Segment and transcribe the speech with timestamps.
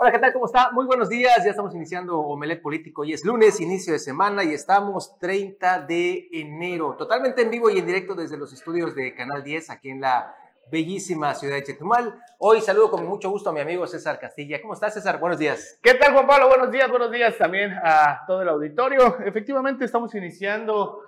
[0.00, 0.32] Hola, ¿qué tal?
[0.32, 0.70] ¿Cómo está?
[0.70, 1.42] Muy buenos días.
[1.44, 3.02] Ya estamos iniciando Omelet Político.
[3.02, 6.94] Hoy es lunes, inicio de semana y estamos 30 de enero.
[6.96, 10.36] Totalmente en vivo y en directo desde los estudios de Canal 10 aquí en la
[10.70, 12.14] bellísima ciudad de Chetumal.
[12.38, 14.62] Hoy saludo con mucho gusto a mi amigo César Castilla.
[14.62, 15.18] ¿Cómo estás, César?
[15.18, 15.80] Buenos días.
[15.82, 16.46] ¿Qué tal, Juan Pablo?
[16.46, 19.18] Buenos días, buenos días también a todo el auditorio.
[19.24, 21.00] Efectivamente, estamos iniciando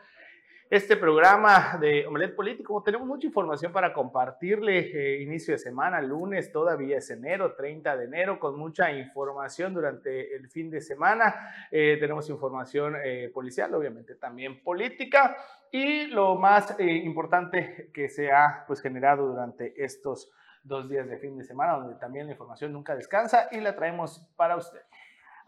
[0.70, 2.80] este programa de Omelet Político.
[2.80, 4.78] Tenemos mucha información para compartirle.
[4.78, 10.32] Eh, inicio de semana, lunes, todavía es enero, 30 de enero, con mucha información durante
[10.36, 11.34] el fin de semana.
[11.72, 15.36] Eh, tenemos información eh, policial, obviamente también política.
[15.72, 20.30] Y lo más importante que se ha pues, generado durante estos
[20.62, 24.24] dos días de fin de semana, donde también la información nunca descansa y la traemos
[24.36, 24.82] para usted.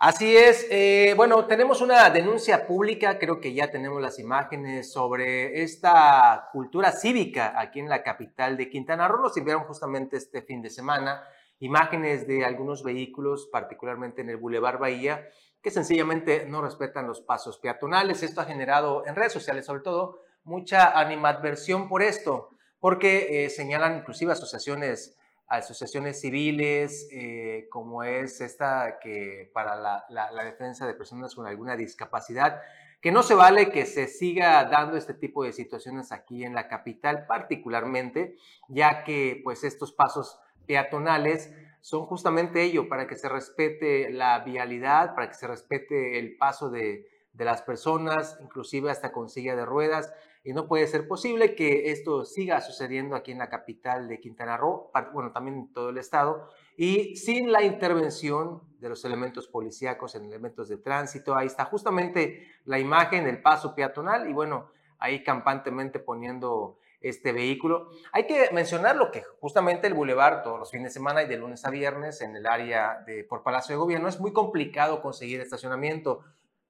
[0.05, 0.66] Así es.
[0.69, 6.91] Eh, bueno, tenemos una denuncia pública, creo que ya tenemos las imágenes sobre esta cultura
[6.91, 9.22] cívica aquí en la capital de Quintana Roo.
[9.22, 11.22] Nos enviaron justamente este fin de semana
[11.61, 15.28] imágenes de algunos vehículos, particularmente en el Boulevard Bahía,
[15.62, 18.25] que sencillamente no respetan los pasos peatonales.
[18.25, 22.48] Esto ha generado en redes sociales, sobre todo, mucha animadversión por esto,
[22.81, 25.16] porque eh, señalan inclusive asociaciones
[25.53, 32.62] asociaciones civiles, eh, como es esta que para la, defensa de personas con alguna discapacidad,
[33.03, 36.69] que no se vale que se siga dando este tipo de situaciones aquí en la
[36.69, 38.36] capital, particularmente,
[38.69, 45.14] ya que pues estos pasos peatonales son justamente ello, para que se respete la vialidad,
[45.14, 49.66] para que se respete el paso de, de las personas, inclusive hasta con silla de
[49.66, 50.14] ruedas
[50.45, 54.57] y no puede ser posible que esto siga sucediendo aquí en la capital de Quintana
[54.57, 60.15] Roo, bueno, también en todo el estado, y sin la intervención de los elementos policíacos
[60.17, 61.37] en elementos de tránsito.
[61.37, 67.91] Ahí está justamente la imagen del paso peatonal y bueno, ahí campantemente poniendo este vehículo.
[68.12, 71.37] Hay que mencionar lo que justamente el bulevar todos los fines de semana y de
[71.37, 75.41] lunes a viernes en el área de por Palacio de Gobierno es muy complicado conseguir
[75.41, 76.21] estacionamiento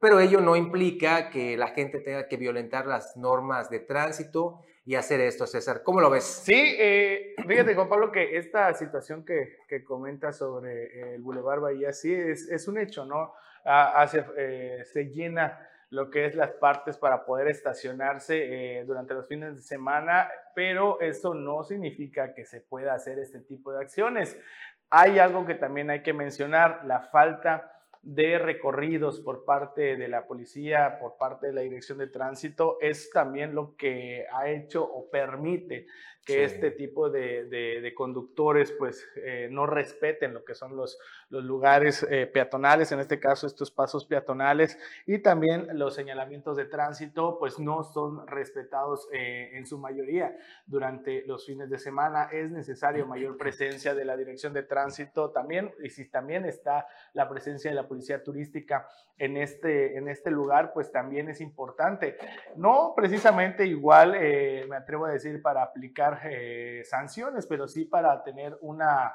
[0.02, 4.96] pero ello no implica que la gente tenga que violentar las normas de tránsito y
[4.96, 5.84] hacer esto, César.
[5.84, 6.24] ¿Cómo lo ves?
[6.24, 11.92] Sí, eh, fíjate, Juan Pablo, que esta situación que, que comenta sobre el Boulevard Bahía,
[11.92, 13.32] sí, es, es un hecho, ¿no?
[13.64, 19.28] Hace, eh, se llena lo que es las partes para poder estacionarse eh, durante los
[19.28, 24.36] fines de semana, pero eso no significa que se pueda hacer este tipo de acciones.
[24.90, 27.68] Hay algo que también hay que mencionar, la falta
[28.02, 33.10] de recorridos por parte de la policía, por parte de la dirección de tránsito, es
[33.10, 35.86] también lo que ha hecho o permite
[36.24, 40.98] que este tipo de, conductores pues eh, no respeten lo que son los,
[41.30, 46.64] los lugares eh, peatonales, en este caso estos pasos peatonales y también los señalamientos de
[46.64, 52.28] tránsito pues no son respetados eh, en su mayoría durante los fines de semana.
[52.32, 57.28] Es necesario mayor presencia de la dirección de tránsito también y si también está la
[57.28, 58.86] presencia de la policía turística
[59.18, 62.16] en este, en este lugar pues también es importante.
[62.56, 66.11] No precisamente igual me atrevo a decir para aplicar eh,
[66.84, 69.14] sanciones, pero sí para tener una,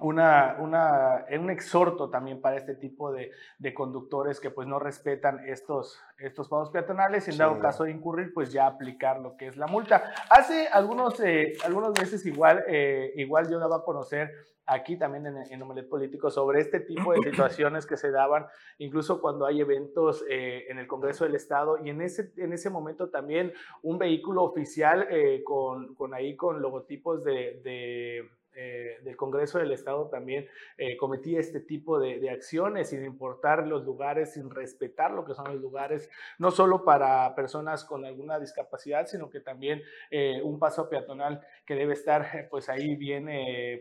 [0.00, 5.40] una, una, un exhorto también para este tipo de, de, conductores que pues no respetan
[5.46, 9.46] estos, estos pagos peatonales y en dado caso de incurrir pues ya aplicar lo que
[9.46, 10.12] es la multa.
[10.30, 14.32] Hace algunos, eh, algunos meses igual, eh, igual yo daba a conocer
[14.66, 18.46] aquí también en, en Omelet Político sobre este tipo de situaciones que se daban,
[18.78, 22.70] incluso cuando hay eventos eh, en el Congreso del Estado y en ese, en ese
[22.70, 25.06] momento también un vehículo oficial
[25.44, 30.46] con, con, ahí con logotipos de, de eh, del Congreso del Estado también
[30.78, 35.46] eh, cometía este tipo de, acciones sin importar los lugares, sin respetar lo que son
[35.52, 40.88] los lugares, no solo para personas con alguna discapacidad, sino que también eh, un paso
[40.88, 43.28] peatonal que debe estar pues ahí bien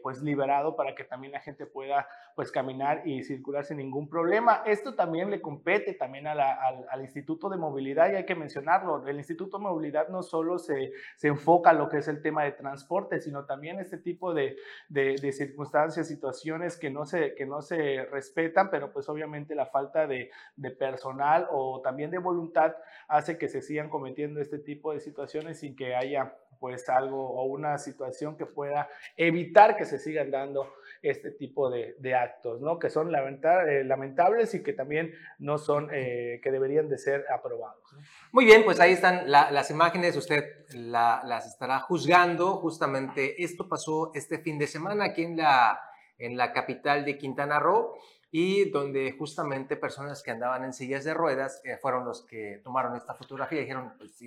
[0.01, 4.63] pues liberado para que también la gente pueda pues caminar y circular sin ningún problema.
[4.65, 9.05] Esto también le compete también al, al, Instituto de Movilidad y hay que mencionarlo.
[9.07, 12.43] El Instituto de Movilidad no solo se, se enfoca en lo que es el tema
[12.43, 14.57] de transporte, sino también este tipo de,
[14.89, 20.07] de, circunstancias, situaciones que no, se, que no se respetan, pero pues obviamente la falta
[20.07, 22.75] de, de personal o también de voluntad
[23.07, 27.43] hace que se sigan cometiendo este tipo de situaciones sin que haya pues algo o
[27.43, 28.87] una situación que pueda
[29.17, 30.73] evitar que se sigan dando
[31.03, 32.79] este tipo de, de actos, ¿no?
[32.79, 37.83] Que son eh, lamentables y que también no son, eh, que deberían de ser aprobados.
[38.31, 42.55] Muy bien, pues ahí están las imágenes, usted las estará juzgando.
[42.55, 45.79] Justamente esto pasó este fin de semana aquí en la,
[46.17, 47.95] en la capital de Quintana Roo
[48.31, 52.95] y donde justamente personas que andaban en sillas de ruedas eh, fueron los que tomaron
[52.95, 54.17] esta fotografía y dijeron, pues,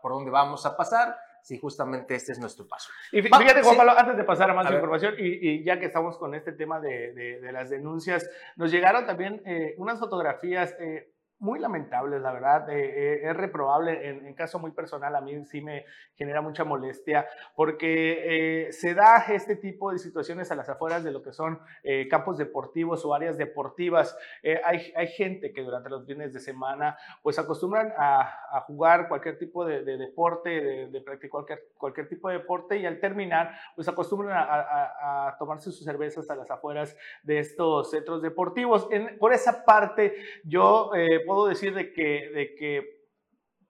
[0.00, 1.14] ¿por dónde vamos a pasar?
[1.42, 2.90] Si justamente este es nuestro paso.
[3.10, 6.34] Y fíjate, Juan Pablo, antes de pasar a más información, y, ya que estamos con
[6.34, 10.74] este tema de, de, las denuncias, nos llegaron también eh, unas fotografías.
[10.78, 11.12] Eh,
[11.42, 12.70] muy lamentables, la verdad.
[12.70, 15.84] Eh, eh, es reprobable, en, en, caso muy personal, a mí sí me
[16.14, 21.10] genera mucha molestia, porque eh, se da este tipo de situaciones a las afueras de
[21.10, 21.60] lo que son
[22.08, 24.16] campos deportivos o áreas deportivas.
[24.64, 28.20] Hay, hay, gente que durante los fines de semana, pues acostumbran a,
[28.56, 32.76] a jugar cualquier tipo de, de deporte, de, de, practicar cualquier, cualquier tipo de deporte,
[32.76, 37.40] y al terminar, pues acostumbran a, a, a tomarse sus cervezas a las afueras de
[37.40, 38.86] estos centros deportivos.
[38.92, 40.14] En, por esa parte,
[40.44, 40.92] yo
[41.26, 43.02] puedo decir de que, de que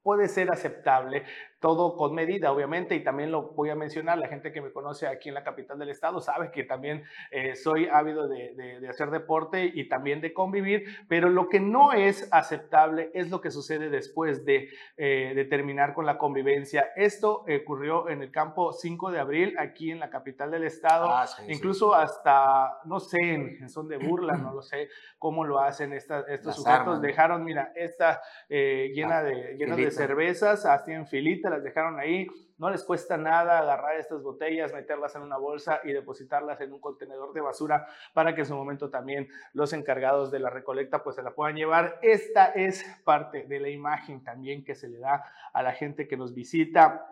[0.03, 1.25] puede ser aceptable
[1.63, 5.07] todo con medida, obviamente, y también lo voy a mencionar, la gente que me conoce
[5.07, 9.11] aquí en la capital del estado sabe que también eh, soy ávido de, de, hacer
[9.11, 13.91] deporte y también de convivir, pero lo que no es aceptable es lo que sucede
[13.91, 16.89] después de, eh, de terminar con la convivencia.
[16.97, 21.27] Esto ocurrió en el campo 5 de abril, aquí en la capital del estado, ah,
[21.47, 26.57] incluso hasta, no sé, en, son de burla, no lo sé cómo lo hacen estos
[26.57, 31.63] sujetos, dejaron, mira, esta eh, llena, ah, de, llena de cervezas, así en filita, las
[31.63, 32.27] dejaron ahí.
[32.59, 36.81] No les cuesta nada agarrar estas botellas, meterlas en una bolsa y depositarlas en un
[36.81, 41.17] contenedor de basura para que en su momento también los encargados de la recolecta pues
[41.17, 41.99] se la puedan llevar.
[42.03, 46.17] Esta es parte de la imagen también que se le da a la gente que
[46.17, 47.09] nos visita.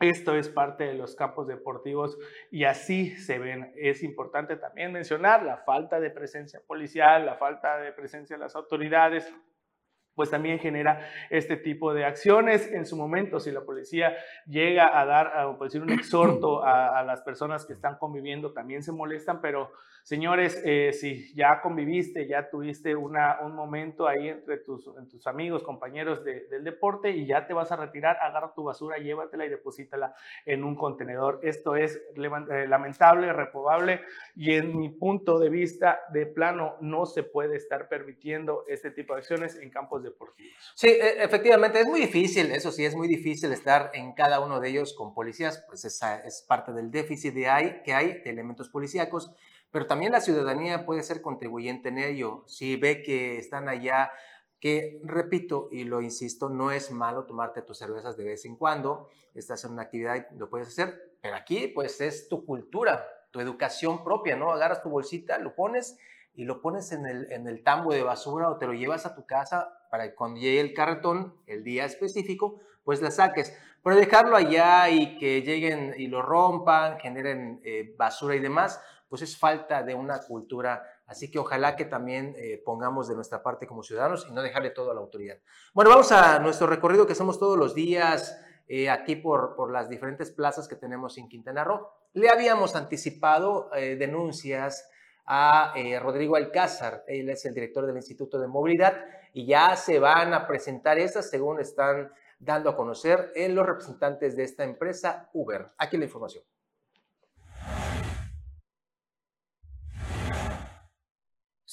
[0.00, 2.18] Esto es parte de los campos deportivos
[2.50, 3.72] y así se ven.
[3.76, 8.56] Es importante también mencionar la falta de presencia policial, la falta de presencia de las
[8.56, 9.32] autoridades,
[10.14, 12.70] pues también genera este tipo de acciones.
[12.70, 14.16] En su momento, si la policía
[14.46, 18.92] llega a dar, a, decir, un exhorto a, las personas que están conviviendo, también se
[18.92, 19.70] molestan, pero
[20.02, 25.62] señores, eh, si ya conviviste, ya tuviste una, un momento ahí entre tus, tus amigos,
[25.62, 30.14] compañeros del deporte y ya te vas a retirar, agarra tu basura, llévatela y deposítala
[30.44, 31.40] en un contenedor.
[31.42, 34.00] Esto es eh, lamentable, reprobable
[34.34, 39.14] y en mi punto de vista, de plano, no se puede estar permitiendo este tipo
[39.14, 40.52] de acciones en campos deportivos.
[40.74, 44.60] Sí, e, efectivamente, es muy difícil, eso sí, es muy difícil estar en cada uno
[44.60, 48.30] de ellos con policías, pues esa es parte del déficit de hay, que hay de
[48.30, 49.30] elementos policíacos,
[49.70, 52.44] pero también la ciudadanía puede ser contribuyente en ello.
[52.46, 54.12] Si ve que están allá,
[54.60, 59.08] que repito y lo insisto, no es malo tomarte tus cervezas de vez en cuando,
[59.34, 63.40] estás en una actividad y lo puedes hacer, pero aquí pues es tu cultura, tu
[63.40, 64.52] educación propia, ¿no?
[64.52, 65.96] Agarras tu bolsita, lo pones
[66.34, 69.14] y lo pones en el, en el tambo de basura o te lo llevas a
[69.14, 73.54] tu casa para que cuando llegue el cartón, el día específico, pues la saques.
[73.82, 79.22] Pero dejarlo allá y que lleguen y lo rompan, generen eh, basura y demás, pues
[79.22, 80.82] es falta de una cultura.
[81.06, 84.70] Así que ojalá que también eh, pongamos de nuestra parte como ciudadanos y no dejarle
[84.70, 85.38] todo a la autoridad.
[85.74, 89.90] Bueno, vamos a nuestro recorrido que hacemos todos los días eh, aquí por, por las
[89.90, 91.88] diferentes plazas que tenemos en Quintana Roo.
[92.14, 94.88] Le habíamos anticipado denuncias
[95.24, 100.34] a Rodrigo Alcázar, él es el director del Instituto de Movilidad y ya se van
[100.34, 105.70] a presentar esas según están dando a conocer en los representantes de esta empresa Uber.
[105.78, 106.44] Aquí la información.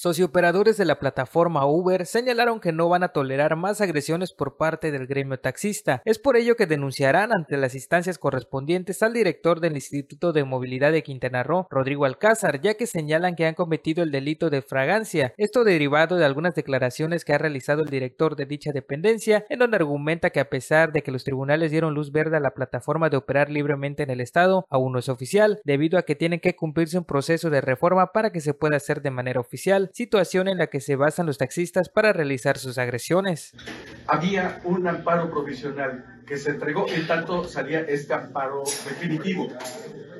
[0.01, 4.93] Sociooperadores de la plataforma Uber señalaron que no van a tolerar más agresiones por parte
[4.93, 6.01] del gremio taxista.
[6.05, 10.93] Es por ello que denunciarán ante las instancias correspondientes al director del Instituto de Movilidad
[10.93, 15.33] de Quintana Roo, Rodrigo Alcázar, ya que señalan que han cometido el delito de fragancia.
[15.35, 19.75] Esto derivado de algunas declaraciones que ha realizado el director de dicha dependencia, en donde
[19.75, 23.17] argumenta que a pesar de que los tribunales dieron luz verde a la plataforma de
[23.17, 26.97] operar libremente en el Estado, aún no es oficial, debido a que tienen que cumplirse
[26.97, 30.67] un proceso de reforma para que se pueda hacer de manera oficial situación en la
[30.67, 33.53] que se basan los taxistas para realizar sus agresiones.
[34.07, 39.47] Había un amparo provisional que se entregó en tanto salía este amparo definitivo.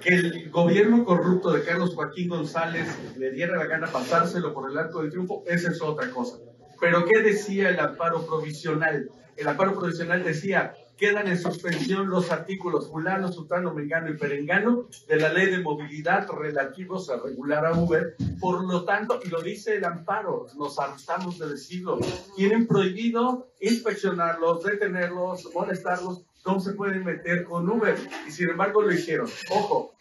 [0.01, 4.77] Que el gobierno corrupto de Carlos Joaquín González le diera la gana pasárselo por el
[4.77, 6.38] arco del triunfo, esa es otra cosa.
[6.79, 9.09] Pero ¿qué decía el amparo provisional?
[9.38, 15.15] El amparo provisional decía, quedan en suspensión los artículos fulano, sutano, mengano y perengano de
[15.15, 18.18] la ley de movilidad relativos a regular a Uber.
[18.39, 22.00] Por lo tanto, y lo dice el amparo, nos hartamos de decirlo,
[22.36, 27.96] tienen prohibido inspeccionarlos, detenerlos, molestarlos, no se pueden meter con Uber.
[28.27, 29.29] Y sin embargo lo hicieron.
[29.51, 29.94] Ojo,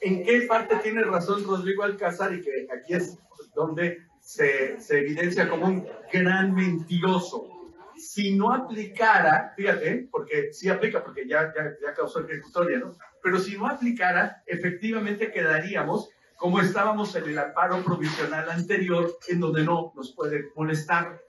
[0.00, 3.18] ¿en qué parte tiene razón Rodrigo Alcázar y que aquí es
[3.56, 7.57] donde se, se evidencia como un gran mentiroso?
[7.98, 12.96] Si no aplicara, fíjate, porque sí aplica, porque ya, ya, ya causó ejecutoria, ¿no?
[13.22, 19.64] Pero si no aplicara, efectivamente quedaríamos como estábamos en el amparo provisional anterior, en donde
[19.64, 21.20] no nos puede molestar.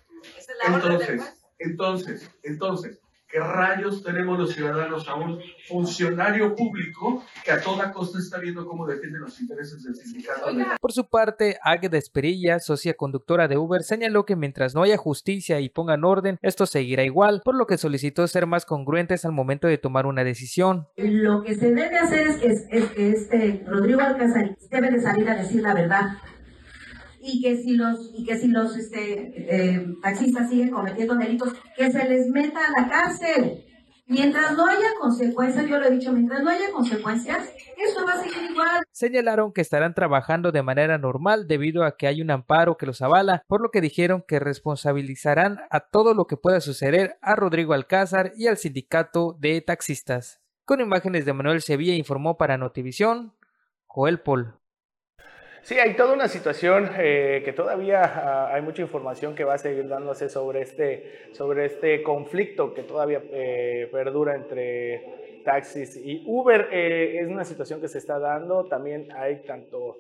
[0.68, 7.92] Entonces, entonces, entonces, ¿Qué rayos tenemos los ciudadanos a un funcionario público que a toda
[7.92, 10.48] costa está viendo cómo defiende los intereses del sindicato?
[10.82, 15.60] Por su parte, Águeda Esperilla, socia conductora de Uber, señaló que mientras no haya justicia
[15.60, 19.68] y pongan orden, esto seguirá igual, por lo que solicitó ser más congruentes al momento
[19.68, 20.88] de tomar una decisión.
[20.98, 25.62] Lo que se debe hacer es que, este Rodrigo Alcázar debe de salir a decir
[25.62, 26.18] la verdad
[27.22, 31.92] y que si los y que si los este, eh, taxistas siguen cometiendo delitos, que
[31.92, 33.66] se les meta a la cárcel.
[34.12, 37.48] Mientras no haya consecuencias, yo lo he dicho, mientras no haya consecuencias,
[37.78, 38.84] eso va a seguir igual.
[38.92, 43.04] Señalaron que estarán trabajando de manera normal debido a que hay un amparo que los
[43.04, 47.74] avala, por lo que dijeron que responsabilizarán a todo lo que pueda suceder a Rodrigo
[47.74, 50.42] Alcázar y al sindicato de taxistas.
[50.66, 53.36] Con imágenes de Manuel Sevilla informó para Notivisión,
[53.86, 54.59] Joel Paul.
[55.62, 59.58] Sí, hay toda una situación eh, que todavía ah, hay mucha información que va a
[59.58, 66.70] seguir dándose sobre este, sobre este conflicto que todavía eh, perdura entre taxis y Uber.
[66.72, 68.66] Eh, es una situación que se está dando.
[68.66, 69.98] También hay tanto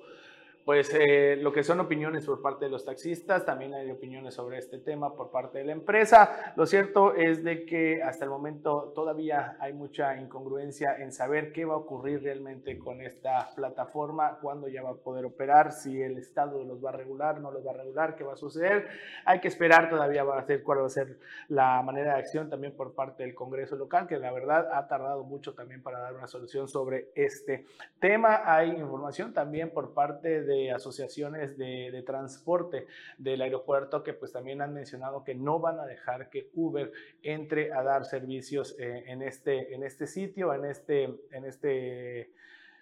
[0.66, 4.58] pues eh, lo que son opiniones por parte de los taxistas, también hay opiniones sobre
[4.58, 6.54] este tema por parte de la empresa.
[6.56, 11.66] Lo cierto es de que hasta el momento todavía hay mucha incongruencia en saber qué
[11.66, 16.18] va a ocurrir realmente con esta plataforma, cuándo ya va a poder operar, si el
[16.18, 18.88] Estado los va a regular, no los va a regular, qué va a suceder.
[19.26, 22.76] Hay que esperar todavía va a cuál va a ser la manera de acción también
[22.76, 26.28] por parte del Congreso local, que la verdad ha tardado mucho también para dar una
[26.28, 27.66] solución sobre este
[28.00, 28.42] tema.
[28.46, 32.88] Hay información también por parte de asociaciones de, transporte
[33.18, 36.92] del aeropuerto que pues también han mencionado que no van a dejar que Uber
[37.24, 42.32] entre a dar servicios eh, en, este, en este sitio, en este, en este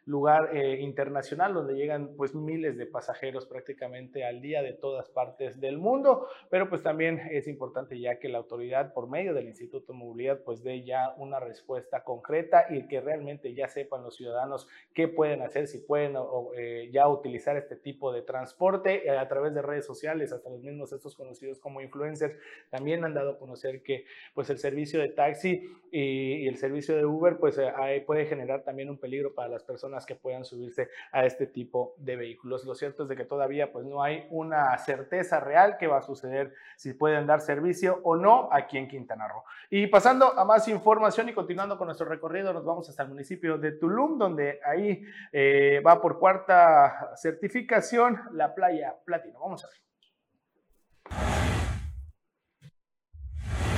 [0.07, 5.59] lugar eh, internacional donde llegan pues miles de pasajeros prácticamente al día de todas partes
[5.59, 9.91] del mundo, pero pues también es importante ya que la autoridad por medio del Instituto
[9.91, 14.69] de Movilidad pues dé ya una respuesta concreta y que realmente ya sepan los ciudadanos
[14.93, 16.15] qué pueden hacer, si pueden
[16.55, 20.63] eh, ya utilizar este tipo de transporte eh, a través de redes sociales, hasta los
[20.63, 22.37] mismos estos conocidos como influencers.
[22.69, 27.05] También han dado a conocer que pues el servicio de taxi y, el servicio de
[27.05, 27.59] Uber pues
[28.05, 32.15] puede generar también un peligro para las personas que puedan subirse a este tipo de
[32.15, 32.65] vehículos.
[32.65, 36.01] Lo cierto es de que todavía pues no hay una certeza real que va a
[36.01, 39.43] suceder si pueden dar servicio o no aquí en Quintana Roo.
[39.69, 43.57] Y pasando a más información y continuando con nuestro recorrido, nos vamos hasta el municipio
[43.57, 49.39] de Tulum, donde ahí eh, va por cuarta certificación la playa Platino.
[49.39, 49.86] Vamos a ver.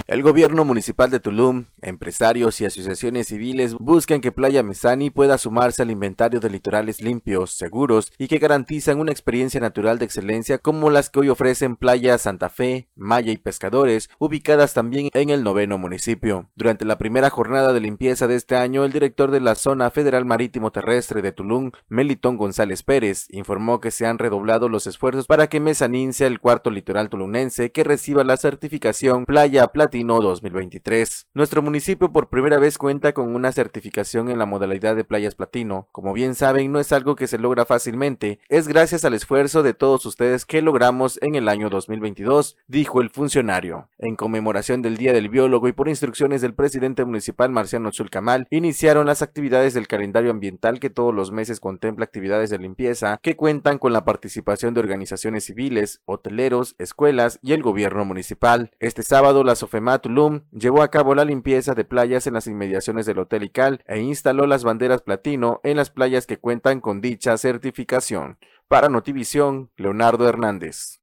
[0.09, 5.83] El gobierno municipal de Tulum, empresarios y asociaciones civiles buscan que Playa Mesani pueda sumarse
[5.83, 10.89] al inventario de litorales limpios, seguros y que garantizan una experiencia natural de excelencia como
[10.89, 15.77] las que hoy ofrecen Playa Santa Fe, Maya y Pescadores, ubicadas también en el noveno
[15.77, 16.49] municipio.
[16.55, 20.25] Durante la primera jornada de limpieza de este año, el director de la Zona Federal
[20.25, 25.45] Marítimo Terrestre de Tulum, Melitón González Pérez, informó que se han redoblado los esfuerzos para
[25.45, 31.27] que Mesanín sea el cuarto litoral tulunense que reciba la certificación Playa Platina 2023.
[31.33, 35.87] Nuestro municipio por primera vez cuenta con una certificación en la modalidad de playas platino.
[35.91, 39.73] Como bien saben, no es algo que se logra fácilmente, es gracias al esfuerzo de
[39.73, 43.89] todos ustedes que logramos en el año 2022, dijo el funcionario.
[43.97, 49.07] En conmemoración del Día del Biólogo y por instrucciones del presidente municipal Marciano Chulcamal, iniciaron
[49.07, 53.77] las actividades del calendario ambiental que todos los meses contempla actividades de limpieza que cuentan
[53.77, 58.71] con la participación de organizaciones civiles, hoteleros, escuelas y el gobierno municipal.
[58.79, 63.07] Este sábado la SOFEMA Tulum llevó a cabo la limpieza de playas en las inmediaciones
[63.07, 67.35] del Hotel Ical e instaló las banderas platino en las playas que cuentan con dicha
[67.39, 68.37] certificación.
[68.67, 70.99] Para Notivisión, Leonardo Hernández.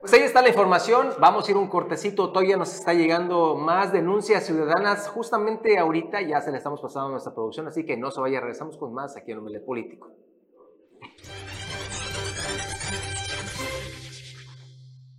[0.00, 1.08] Pues ahí está la información.
[1.18, 2.30] Vamos a ir un cortecito.
[2.30, 5.08] Todavía nos está llegando más denuncias ciudadanas.
[5.08, 8.38] Justamente ahorita ya se le estamos pasando a nuestra producción, así que no se vaya.
[8.38, 10.12] Regresamos con más aquí en Hombre Político.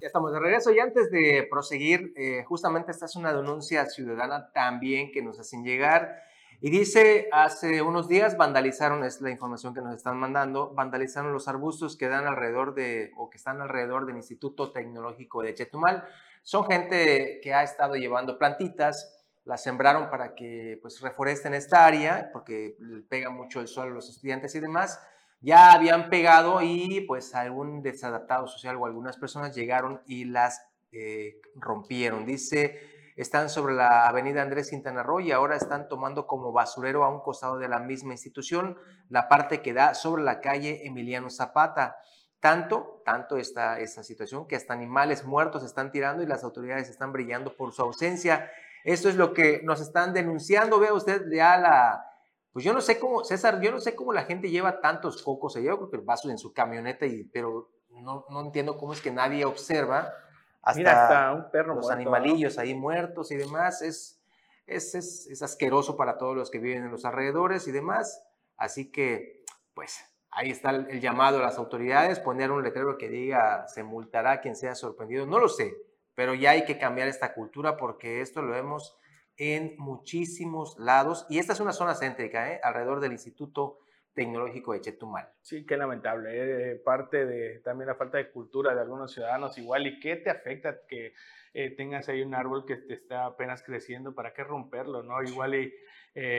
[0.01, 4.49] Ya estamos de regreso y antes de proseguir, eh, justamente esta es una denuncia ciudadana
[4.53, 6.23] también que nos hacen llegar
[6.61, 11.49] y dice, hace unos días vandalizaron, es la información que nos están mandando, vandalizaron los
[11.49, 16.07] arbustos que dan alrededor de, o que están alrededor del Instituto Tecnológico de Chetumal.
[16.43, 22.29] Son gente que ha estado llevando plantitas, las sembraron para que pues reforesten esta área,
[22.31, 22.77] porque
[23.09, 24.97] pega mucho el sol a los estudiantes y demás
[25.41, 31.39] ya habían pegado y pues algún desadaptado social o algunas personas llegaron y las eh,
[31.55, 32.25] rompieron.
[32.25, 32.79] Dice,
[33.15, 37.21] están sobre la avenida Andrés Quintana Roo y ahora están tomando como basurero a un
[37.21, 38.77] costado de la misma institución
[39.07, 41.97] la parte que da sobre la calle Emiliano Zapata.
[42.39, 47.11] Tanto, tanto está esta situación que hasta animales muertos están tirando y las autoridades están
[47.11, 48.49] brillando por su ausencia.
[48.85, 50.79] Esto es lo que nos están denunciando.
[50.79, 52.08] Vea usted ya la,
[52.51, 55.55] pues yo no sé cómo, César, yo no sé cómo la gente lleva tantos cocos
[55.55, 59.11] allá, creo que el en su camioneta, y, pero no, no entiendo cómo es que
[59.11, 60.13] nadie observa
[60.61, 63.81] hasta, un perro los animalillos ahí muertos y demás.
[63.81, 64.21] Es,
[64.67, 68.23] es, es, es asqueroso para todos los que viven en los alrededores y demás.
[68.57, 69.99] Así que, pues,
[70.31, 74.41] ahí está el, llamado a las autoridades, poner un letrero que diga se multará a
[74.41, 75.25] quien sea sorprendido.
[75.25, 75.75] No lo sé,
[76.13, 78.97] pero ya hay que cambiar esta cultura porque esto lo vemos
[79.39, 82.59] en muchísimos lados y esta es una zona céntrica, ¿eh?
[82.61, 83.79] alrededor del Instituto
[84.13, 85.29] Tecnológico de Chetumal.
[85.41, 86.29] Sí, qué lamentable.
[86.33, 86.75] ¿eh?
[86.75, 89.87] Parte de también la falta de cultura de algunos ciudadanos igual.
[89.87, 91.13] ¿Y qué te afecta que
[91.53, 94.13] eh, tengas ahí un árbol que te está apenas creciendo?
[94.13, 95.03] ¿Para qué romperlo?
[95.03, 95.73] no Igual y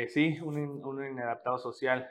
[0.08, 2.06] sí, un, un inadaptado social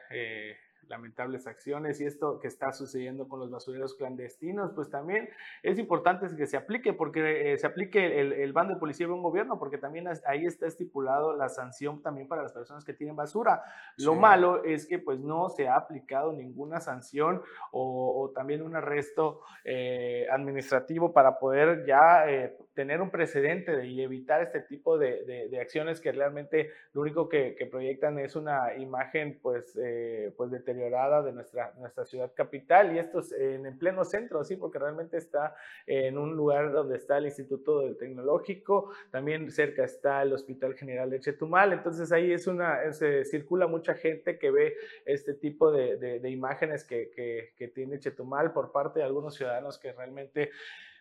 [0.89, 5.29] lamentables acciones y esto que está sucediendo con los basureros clandestinos, pues también
[5.63, 9.13] es importante que se aplique, porque eh, se aplique el, el, bando de policía de
[9.13, 13.15] un gobierno, porque también ahí está estipulado la sanción también para las personas que tienen
[13.15, 13.63] basura.
[13.97, 17.41] Lo malo es que pues no se ha aplicado ninguna sanción
[17.71, 24.41] o, también un arresto eh, administrativo para poder ya eh, tener un precedente y evitar
[24.41, 29.77] este tipo de, de, acciones que realmente lo único que, proyectan es una imagen pues,
[30.37, 34.55] pues deteriorada de nuestra, nuestra ciudad capital y esto es en el pleno centro, sí,
[34.55, 35.57] porque realmente está
[35.87, 41.19] en un lugar donde está el Instituto Tecnológico, también cerca está el Hospital General de
[41.19, 46.29] Chetumal, entonces ahí es una, se circula mucha gente que ve este tipo de, de,
[46.29, 47.11] imágenes que,
[47.57, 50.51] que tiene Chetumal por parte de algunos ciudadanos que realmente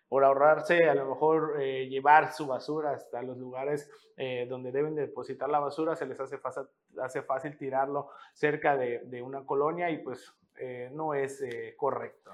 [0.08, 4.94] por ahorrarse a lo mejor eh, llevar su basura hasta los lugares eh, donde deben
[4.94, 6.64] depositar la basura, se les hace fácil,
[7.02, 11.42] hace fácil tirarlo cerca de, de una colonia y pues eh, no es
[11.76, 12.30] correcto.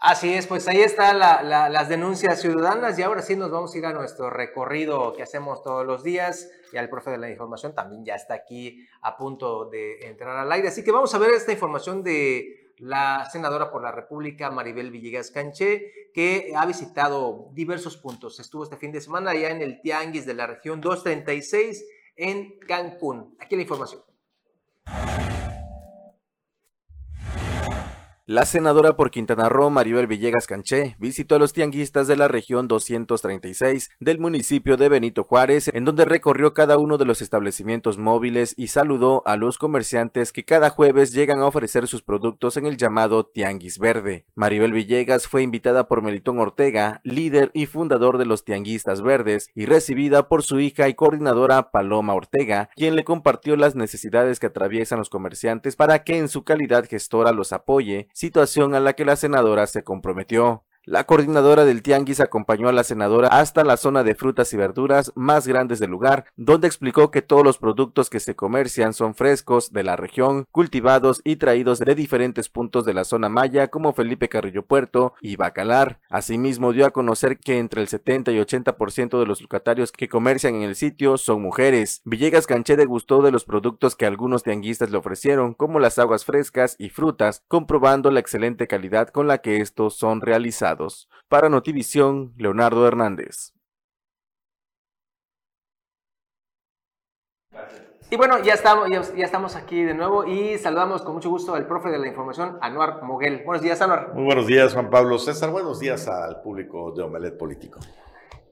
[0.00, 3.86] Así es, pues ahí están las denuncias ciudadanas y ahora sí nos vamos a ir
[3.86, 6.50] a nuestro recorrido que hacemos todos los días.
[6.74, 10.52] Y el profe de la información también ya está aquí a punto de entrar al
[10.52, 10.68] aire.
[10.68, 15.30] Así que vamos a ver esta información de la senadora por la República, Maribel Villegas
[15.30, 18.40] Canché, que ha visitado diversos puntos.
[18.40, 21.84] Estuvo este fin de semana allá en el Tianguis de la región 236
[22.16, 23.36] en Cancún.
[23.40, 24.02] Aquí la información.
[28.26, 32.68] La senadora por Quintana Roo, Maribel Villegas Canché, visitó a los tianguistas de la región
[32.68, 38.54] 236 del municipio de Benito Juárez, en donde recorrió cada uno de los establecimientos móviles
[38.56, 42.78] y saludó a los comerciantes que cada jueves llegan a ofrecer sus productos en el
[42.78, 44.24] llamado Tianguis Verde.
[44.34, 49.66] Maribel Villegas fue invitada por Melitón Ortega, líder y fundador de los Tianguistas Verdes, y
[49.66, 54.98] recibida por su hija y coordinadora Paloma Ortega, quien le compartió las necesidades que atraviesan
[54.98, 59.16] los comerciantes para que en su calidad gestora los apoye situación a la que la
[59.16, 60.64] senadora se comprometió.
[60.86, 65.12] La coordinadora del Tianguis acompañó a la senadora hasta la zona de frutas y verduras
[65.14, 69.72] más grandes del lugar, donde explicó que todos los productos que se comercian son frescos
[69.72, 74.28] de la región, cultivados y traídos de diferentes puntos de la zona maya como Felipe
[74.28, 76.00] Carrillo Puerto y Bacalar.
[76.10, 80.56] Asimismo dio a conocer que entre el 70 y 80% de los locatarios que comercian
[80.56, 82.02] en el sitio son mujeres.
[82.04, 86.76] Villegas Canché degustó de los productos que algunos tianguistas le ofrecieron, como las aguas frescas
[86.78, 90.73] y frutas, comprobando la excelente calidad con la que estos son realizados.
[91.28, 93.52] Para Notivisión, Leonardo Hernández.
[98.10, 101.66] Y bueno, ya estamos, ya, estamos aquí de nuevo y saludamos con mucho gusto al
[101.66, 103.42] profe de la información, Anuar Moguel.
[103.44, 104.12] Buenos días, Anuar.
[104.14, 105.50] Muy buenos días, Juan Pablo César.
[105.50, 107.80] Buenos días al público de Omelet Político.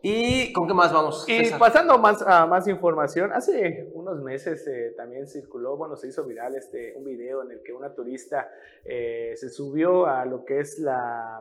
[0.01, 1.25] ¿Y con qué más vamos?
[1.29, 6.25] Y pasando más, a más información, hace unos meses eh, también circuló, bueno, se hizo
[6.25, 8.51] viral este, un video en el que una turista
[8.85, 11.41] eh, se subió a lo que es la,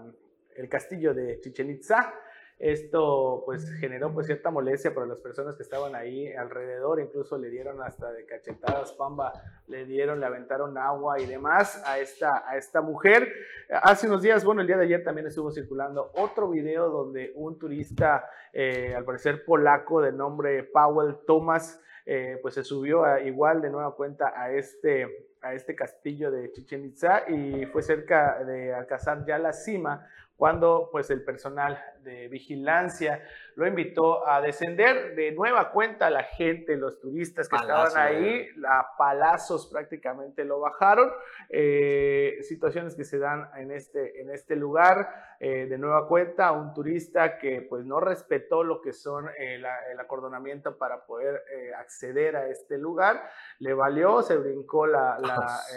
[0.56, 2.14] el castillo de Chichen Itza.
[2.62, 7.50] Esto pues generó pues cierta molestia para las personas que estaban ahí alrededor, incluso le
[7.50, 9.34] dieron hasta de cachetadas, pamba,
[9.66, 13.34] le dieron, le aventaron agua y demás a esta, a esta mujer.
[13.82, 17.58] Hace unos días, bueno, el día de ayer también estuvo circulando otro video donde un
[17.58, 23.64] turista, eh, al parecer polaco, de nombre Powell Thomas, eh, pues se subió a, igual
[23.64, 28.72] de nueva cuenta a este, a este castillo de Chichen Itza y fue cerca de
[28.74, 30.08] alcanzar ya la cima
[30.42, 33.24] cuando pues el personal de vigilancia
[33.54, 38.98] lo invitó a descender de nueva cuenta la gente, los turistas que estaban ahí, a
[38.98, 41.12] palazos prácticamente lo bajaron.
[41.48, 46.74] Eh, situaciones que se dan en este, en este lugar, eh, de nueva cuenta, un
[46.74, 51.44] turista que pues no respetó lo que son eh, el acordonamiento para poder
[51.78, 55.20] acceder a este lugar, le valió, se brincó la,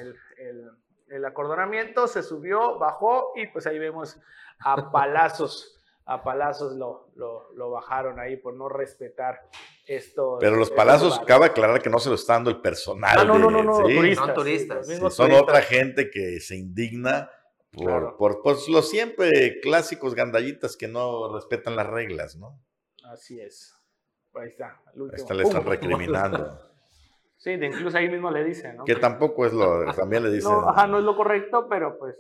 [0.01, 0.71] el,
[1.09, 4.21] el acordonamiento, se subió, bajó y pues ahí vemos
[4.65, 5.75] a palazos
[6.07, 9.41] a palazos lo, lo, lo bajaron ahí por no respetar
[9.87, 10.37] esto.
[10.39, 13.17] Pero los palazos, cabe aclarar que no se lo está dando el personal.
[13.19, 13.95] Ah, no, no, no, no, ¿sí?
[13.95, 14.27] turistas.
[14.27, 14.87] Son turistas.
[14.87, 15.43] sí, son turistas.
[15.43, 17.31] otra gente que se indigna
[17.73, 18.17] por, Claro.
[18.19, 22.61] por, por los siempre clásicos gandallitas que no respetan las reglas, ¿no?
[23.05, 23.75] Así es.
[24.35, 24.81] Ahí está.
[24.95, 25.17] el último.
[25.23, 26.59] Esta le están recriminando.
[27.37, 28.85] Sí, de incluso ahí mismo le dicen, ¿no?
[28.85, 30.51] que tampoco es lo, también le dicen.
[30.51, 32.19] No, ajá, no es lo correcto, pero pues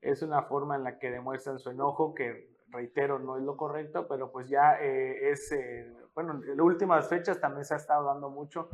[0.00, 4.06] es una forma en la que demuestran su enojo, que reitero, no es lo correcto,
[4.08, 8.06] pero pues ya eh, es, eh, bueno, en las últimas fechas también se ha estado
[8.06, 8.70] dando mucho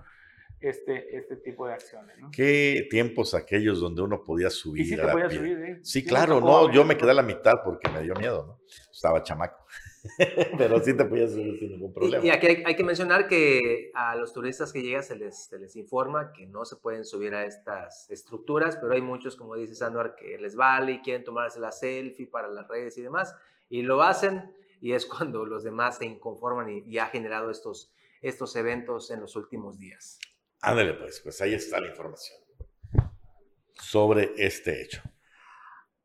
[0.61, 2.31] este, este tipo de acciones, ¿no?
[2.31, 4.87] Qué tiempos aquellos donde uno podía subir.
[4.87, 5.79] Y a la podía subir, ¿eh?
[5.83, 8.61] Sí, claro, no, yo me quedé a la mitad porque me dio miedo, ¿no?
[8.91, 9.67] Estaba chamaco.
[10.59, 12.25] Pero sí te podías subir sin ningún problema.
[12.25, 15.47] Y, y aquí hay, hay que mencionar que a los turistas que llegan se les,
[15.47, 19.55] se les informa que no se pueden subir a estas estructuras, pero hay muchos, como
[19.55, 23.35] dice Sandor, que les vale y quieren tomarse la selfie para las redes y demás,
[23.69, 27.93] y lo hacen, y es cuando los demás se inconforman y, y ha generado estos,
[28.21, 30.19] estos eventos en los últimos días.
[30.61, 32.43] Ándale, pues, pues ahí está la información
[33.83, 35.03] sobre este hecho.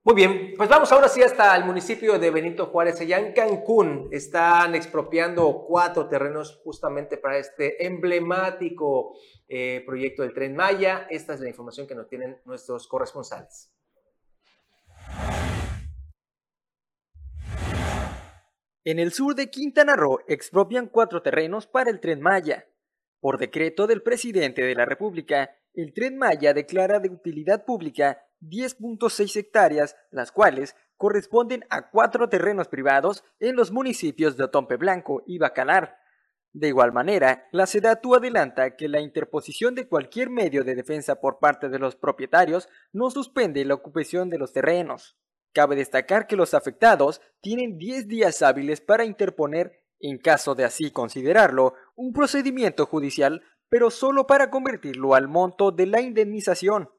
[0.07, 4.07] Muy bien, pues vamos ahora sí hasta el municipio de Benito Juárez, allá en Cancún.
[4.09, 9.17] Están expropiando cuatro terrenos justamente para este emblemático
[9.49, 11.07] eh, proyecto del Tren Maya.
[11.09, 13.69] Esta es la información que nos tienen nuestros corresponsales.
[18.85, 22.65] En el sur de Quintana Roo expropian cuatro terrenos para el Tren Maya.
[23.19, 29.35] Por decreto del presidente de la República, el Tren Maya declara de utilidad pública 10.6
[29.35, 35.37] hectáreas, las cuales corresponden a cuatro terrenos privados en los municipios de Otompe Blanco y
[35.37, 35.97] Bacalar.
[36.53, 41.39] De igual manera, la SEDATU adelanta que la interposición de cualquier medio de defensa por
[41.39, 45.17] parte de los propietarios no suspende la ocupación de los terrenos.
[45.53, 50.91] Cabe destacar que los afectados tienen 10 días hábiles para interponer, en caso de así
[50.91, 56.89] considerarlo, un procedimiento judicial, pero solo para convertirlo al monto de la indemnización.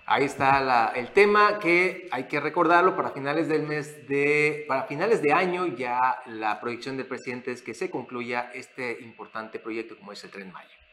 [0.05, 5.23] Ahí está el tema que hay que recordarlo para finales del mes de, para finales
[5.23, 10.11] de año ya la proyección del presidente es que se concluya este importante proyecto como
[10.11, 10.86] es el Tren Maya.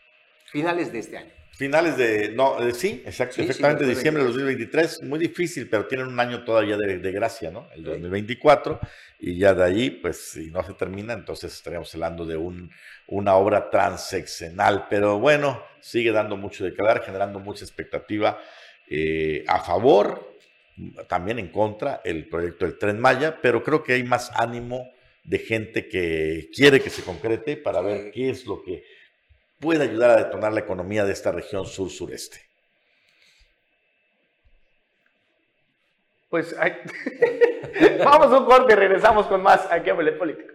[0.54, 1.32] Finales de este año.
[1.56, 3.98] Finales de, no, eh, sí, exacto, Sí, sí, exactamente, 2023.
[3.98, 7.68] diciembre de 2023, muy difícil, pero tienen un año todavía de, de gracia, ¿no?
[7.76, 8.80] El 2024,
[9.20, 12.72] y ya de ahí, pues, si no se termina, entonces estaríamos hablando de un,
[13.08, 18.40] una obra transeccional, pero bueno, sigue dando mucho de quedar, generando mucha expectativa
[18.88, 20.38] eh, a favor,
[21.08, 24.92] también en contra, el proyecto del Tren Maya, pero creo que hay más ánimo
[25.24, 28.84] de gente que quiere que se concrete para ver qué es lo que
[29.64, 32.42] puede ayudar a detonar la economía de esta región sur-sureste.
[36.30, 36.54] Pues
[38.04, 40.54] vamos a un corte y regresamos con más aquí a Bolet Político.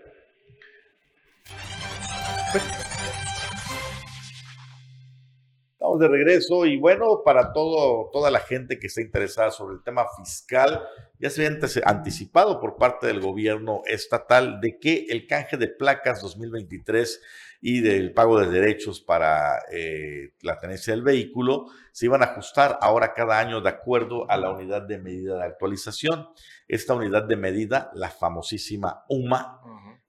[5.73, 9.83] Estamos de regreso y bueno, para todo, toda la gente que está interesada sobre el
[9.83, 10.87] tema fiscal,
[11.19, 16.21] ya se había anticipado por parte del gobierno estatal de que el canje de placas
[16.21, 17.23] 2023
[17.61, 22.79] y del pago de derechos para eh, la tenencia del vehículo se iban a ajustar
[22.81, 26.29] ahora cada año de acuerdo a la unidad de medida de actualización.
[26.69, 29.61] Esta unidad de medida, la famosísima UMA,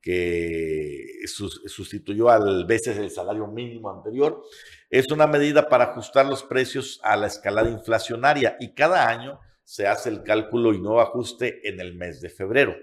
[0.02, 4.44] que sus- sustituyó al veces el salario mínimo anterior,
[4.90, 9.88] es una medida para ajustar los precios a la escalada inflacionaria y cada año se
[9.88, 12.76] hace el cálculo y nuevo ajuste en el mes de febrero.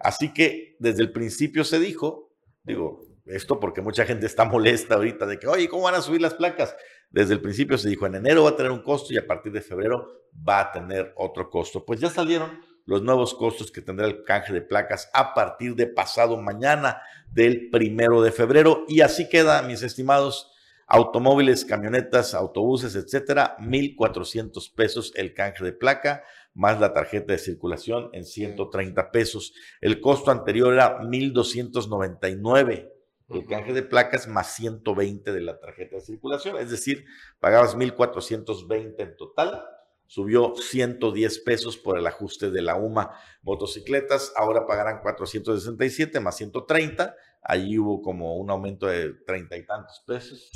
[0.00, 2.32] Así que desde el principio se dijo,
[2.64, 6.20] digo, esto porque mucha gente está molesta ahorita de que, oye, ¿cómo van a subir
[6.20, 6.74] las placas?
[7.10, 9.52] Desde el principio se dijo en enero va a tener un costo y a partir
[9.52, 11.84] de febrero va a tener otro costo.
[11.84, 15.86] Pues ya salieron los nuevos costos que tendrá el canje de placas a partir de
[15.86, 18.84] pasado mañana del primero de febrero.
[18.88, 20.50] Y así queda, mis estimados,
[20.86, 28.10] automóviles, camionetas, autobuses, etcétera, 1,400 pesos el canje de placa, más la tarjeta de circulación
[28.12, 29.54] en 130 pesos.
[29.80, 32.91] El costo anterior era 1,299
[33.34, 37.04] el canje de placas más 120 de la tarjeta de circulación, es decir,
[37.40, 39.64] pagabas 1.420 en total,
[40.12, 43.12] subió 110 pesos por el ajuste de la UMA.
[43.40, 50.04] Motocicletas ahora pagarán 467 más 130, allí hubo como un aumento de treinta y tantos
[50.06, 50.50] pesos.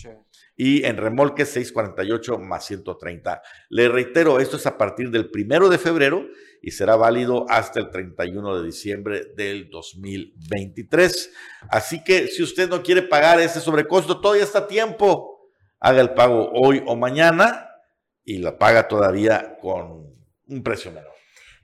[0.58, 3.40] Y en remolques 648 más 130.
[3.70, 6.26] Le reitero, esto es a partir del primero de febrero
[6.60, 11.32] y será válido hasta el 31 de diciembre del 2023.
[11.70, 15.48] Así que si usted no quiere pagar ese sobrecosto, todavía está a tiempo.
[15.80, 17.65] Haga el pago hoy o mañana
[18.26, 20.14] y la paga todavía con
[20.48, 21.12] un precio menor.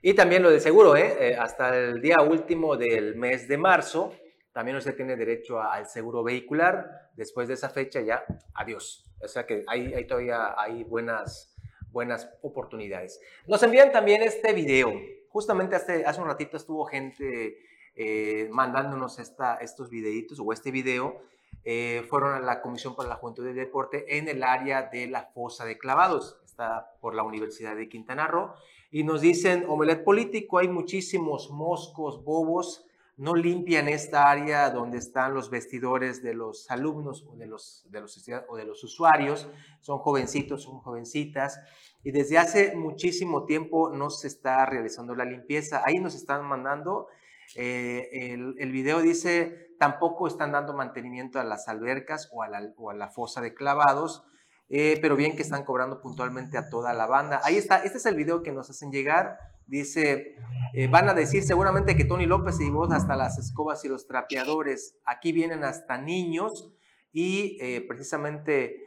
[0.01, 1.15] Y también lo de seguro, ¿eh?
[1.19, 1.35] ¿eh?
[1.35, 4.13] hasta el día último del mes de marzo,
[4.51, 7.11] también usted tiene derecho al seguro vehicular.
[7.15, 9.05] Después de esa fecha ya, adiós.
[9.21, 11.53] O sea que ahí, ahí todavía hay buenas
[11.93, 13.21] buenas oportunidades.
[13.47, 14.91] Nos envían también este video.
[15.29, 17.57] Justamente hace, hace un ratito estuvo gente
[17.95, 21.21] eh, mandándonos esta, estos videitos o este video.
[21.63, 25.27] Eh, fueron a la Comisión para la Juventud y Deporte en el área de la
[25.33, 26.37] fosa de clavados.
[26.53, 28.53] Está por la Universidad de Quintana Roo.
[28.91, 32.85] Y nos dicen, omelet político, hay muchísimos moscos, bobos
[33.17, 38.01] no limpian esta área donde están los vestidores de los alumnos o de los, de
[38.01, 39.47] los, o de los usuarios.
[39.81, 41.59] Son jovencitos, son jovencitas.
[42.03, 45.81] Y desde hace muchísimo tiempo no se está realizando la limpieza.
[45.83, 47.07] Ahí nos están mandando.
[47.55, 52.73] Eh, el, el, video dice, tampoco están dando mantenimiento a las albercas o a la,
[52.77, 54.23] o a la fosa de clavados.
[54.69, 57.41] Eh, pero bien que están cobrando puntualmente a toda la banda.
[57.43, 59.37] Ahí está, este es el video que nos hacen llegar.
[59.67, 60.35] Dice,
[60.73, 64.07] eh, van a decir seguramente que Tony López se llevó hasta las escobas y los
[64.07, 64.97] trapeadores.
[65.05, 66.73] Aquí vienen hasta niños
[67.11, 68.79] y eh, precisamente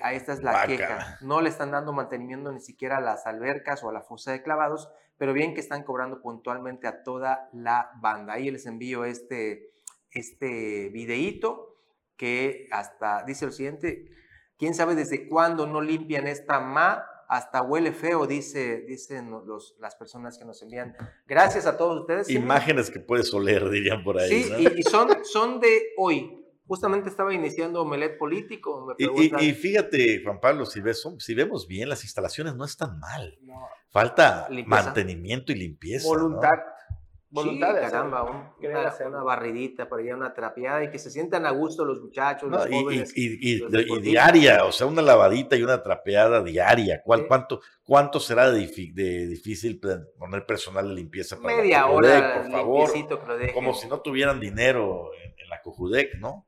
[0.00, 1.18] a esta es la queja.
[1.22, 4.40] No le están dando mantenimiento ni siquiera a las albercas o a la fosa de
[4.40, 8.34] clavados, pero bien que están cobrando puntualmente a toda la banda.
[8.34, 9.72] Ahí les envío este,
[10.12, 11.72] este videíto
[12.16, 14.08] que hasta dice lo siguiente,
[14.62, 17.04] ¿quién sabe desde cuándo no limpian esta ma?
[17.26, 20.94] hasta huele feo, dice, dicen los, las personas que nos envían.
[21.26, 22.28] Gracias a todos ustedes.
[22.28, 24.42] Imágenes que puedes oler, dirían por ahí.
[24.42, 26.44] Sí, y, son, son de hoy.
[26.66, 28.94] Justamente estaba iniciando Omelet Político.
[28.98, 33.38] y, fíjate, Juan Pablo, si, ves, si vemos bien, las instalaciones no están mal.
[33.88, 36.06] Falta mantenimiento y limpieza.
[36.06, 36.50] Voluntad
[37.32, 42.00] voluntad caramba, una, barridita por allá, una trapeada y que se sientan a gusto los
[42.00, 43.12] muchachos, los y, jóvenes.
[43.16, 47.02] Y, diaria, o sea, una lavadita y una trapeada diaria.
[47.02, 49.80] ¿Cuál, cuánto, ¿Cuánto será de, difícil
[50.18, 52.90] poner personal de limpieza para Media hora, por favor?
[53.54, 56.46] Como si no tuvieran dinero en, la Cojudec, ¿no?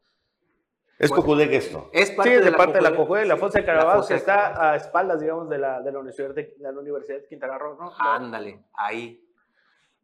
[0.99, 1.91] ¿Es Cojudec esto?
[1.93, 4.71] Es parte sí, de, la parte de la Cojudec, la Fosa de Carabajo, que está
[4.71, 7.93] a espaldas, digamos, de la, de la, Universidad, de, la Universidad de Quintana Roo, ¿no?
[7.99, 9.25] Ándale, ahí.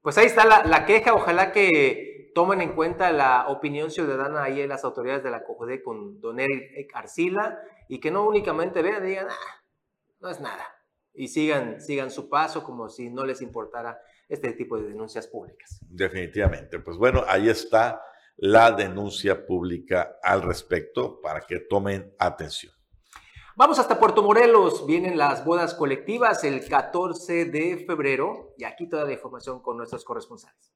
[0.02, 4.68] Pues ahí está la, queja, ojalá que tomen en cuenta la opinión ciudadana ahí en
[4.68, 9.08] las autoridades de la COJUDE con Don Eric Arcila y que no únicamente vean y
[9.08, 9.62] digan, ah,
[10.20, 10.64] no es nada,
[11.12, 15.80] y sigan, sigan su paso como si no les importara este tipo de denuncias públicas.
[15.88, 18.02] Definitivamente, pues bueno, ahí está
[18.36, 22.72] la denuncia pública al respecto para que tomen atención.
[23.56, 29.04] Vamos hasta Puerto Morelos, vienen las bodas colectivas el 14 de febrero y aquí toda
[29.04, 30.72] la información con nuestros corresponsales.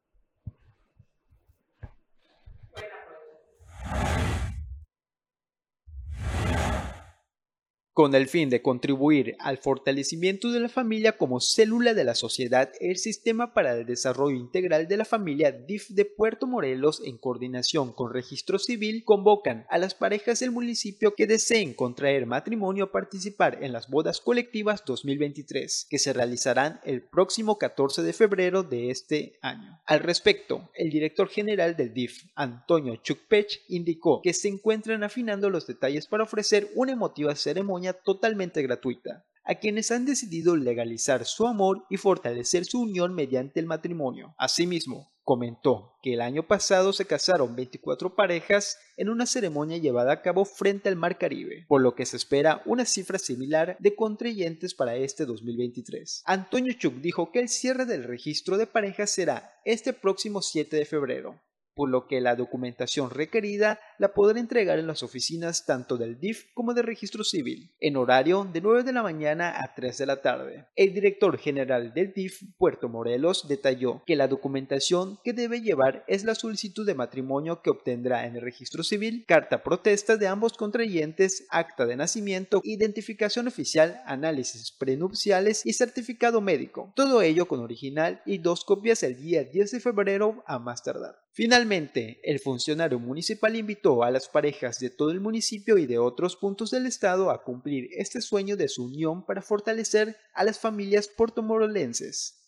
[7.95, 12.73] Con el fin de contribuir al fortalecimiento de la familia como célula de la sociedad,
[12.81, 17.93] el Sistema para el Desarrollo Integral de la Familia DIF de Puerto Morelos, en coordinación
[17.93, 23.63] con Registro Civil, convocan a las parejas del municipio que deseen contraer matrimonio a participar
[23.63, 29.39] en las bodas colectivas 2023, que se realizarán el próximo 14 de febrero de este
[29.41, 29.79] año.
[29.87, 35.69] Al respecto, el director general del DIF, Antonio Chukpech, indicó que se encuentran afinando los
[35.69, 41.85] detalles para ofrecer una emotiva ceremonia totalmente gratuita a quienes han decidido legalizar su amor
[41.91, 44.35] y fortalecer su unión mediante el matrimonio.
[44.39, 50.23] Asimismo, comentó que el año pasado se casaron 24 parejas en una ceremonia llevada a
[50.23, 54.75] cabo frente al Mar Caribe, por lo que se espera una cifra similar de contrayentes
[54.75, 56.23] para este 2023.
[56.27, 60.85] Antonio Chuk dijo que el cierre del registro de parejas será este próximo 7 de
[60.85, 61.41] febrero,
[61.75, 66.53] por lo que la documentación requerida la podrá entregar en las oficinas tanto del DIF
[66.55, 70.23] como del registro civil, en horario de 9 de la mañana a 3 de la
[70.23, 70.67] tarde.
[70.77, 76.25] El director general del DIF Puerto Morelos detalló que la documentación que debe llevar es
[76.25, 81.47] la solicitud de matrimonio que obtendrá en el registro civil, carta protesta de ambos contrayentes,
[81.51, 86.93] acta de nacimiento, identificación oficial, análisis prenupciales y certificado médico.
[86.97, 91.25] Todo ello con original y dos copias el día 10 de febrero a más tardar.
[91.37, 96.37] Finalmente, el funcionario municipal invitó a las parejas de todo el municipio y de otros
[96.37, 101.07] puntos del estado a cumplir este sueño de su unión para fortalecer a las familias
[101.07, 102.41] portomorolenses.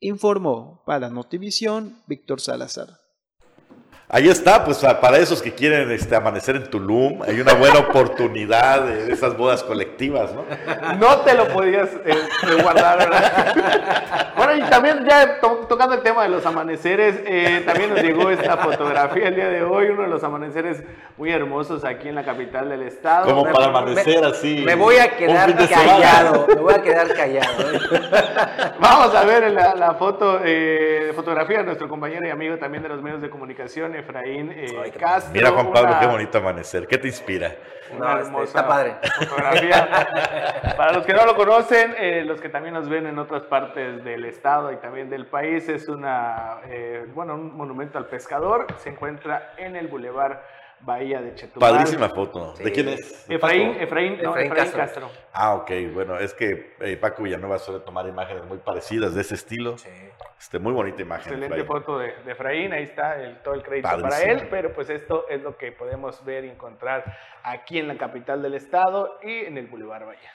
[0.00, 3.07] Informó para Notivisión Víctor Salazar.
[4.10, 8.86] Ahí está, pues para esos que quieren este, amanecer en Tulum, hay una buena oportunidad
[8.86, 10.46] de esas bodas colectivas, ¿no?
[10.96, 12.14] No te lo podías eh,
[12.62, 14.32] guardar, ¿verdad?
[14.34, 18.56] bueno, y también ya tocando el tema de los amaneceres, eh, también nos llegó esta
[18.56, 20.82] fotografía el día de hoy, uno de los amaneceres
[21.18, 23.26] muy hermosos aquí en la capital del estado.
[23.26, 24.62] Como para amanecer así.
[24.64, 27.72] Me voy a quedar callado, me voy a quedar callado.
[27.74, 27.78] ¿eh?
[28.80, 30.40] Vamos a ver la, la foto,
[31.14, 35.32] fotografía de nuestro compañero y amigo también de los medios de comunicación, Efraín eh, Castro.
[35.32, 36.86] Mira, Juan Pablo, qué bonito amanecer.
[36.86, 37.54] ¿Qué te inspira?
[37.96, 38.96] Una este, está padre.
[39.18, 39.88] fotografía.
[40.76, 44.04] Para los que no lo conocen, eh, los que también nos ven en otras partes
[44.04, 48.66] del estado y también del país, es una, eh, bueno, un monumento al pescador.
[48.78, 50.38] Se encuentra en el Boulevard
[50.80, 51.72] Bahía de Chetumal.
[51.72, 52.54] Padrísima foto.
[52.54, 53.28] ¿De quién es?
[53.28, 55.10] Efraín, Efraín, no, Efraín, Castro.
[55.32, 55.70] Ah, ok.
[55.92, 59.76] Bueno, es que eh, Paco Villanueva suele tomar imágenes muy parecidas de ese estilo.
[59.78, 59.88] Sí.
[60.38, 61.32] Este, muy bonita imagen.
[61.32, 62.72] Excelente foto de, de, Efraín.
[62.72, 64.46] Ahí está el, todo el crédito para él.
[64.50, 67.04] Pero pues esto es lo que podemos ver y encontrar
[67.42, 70.32] aquí en la capital del estado y en el Boulevard Bahía.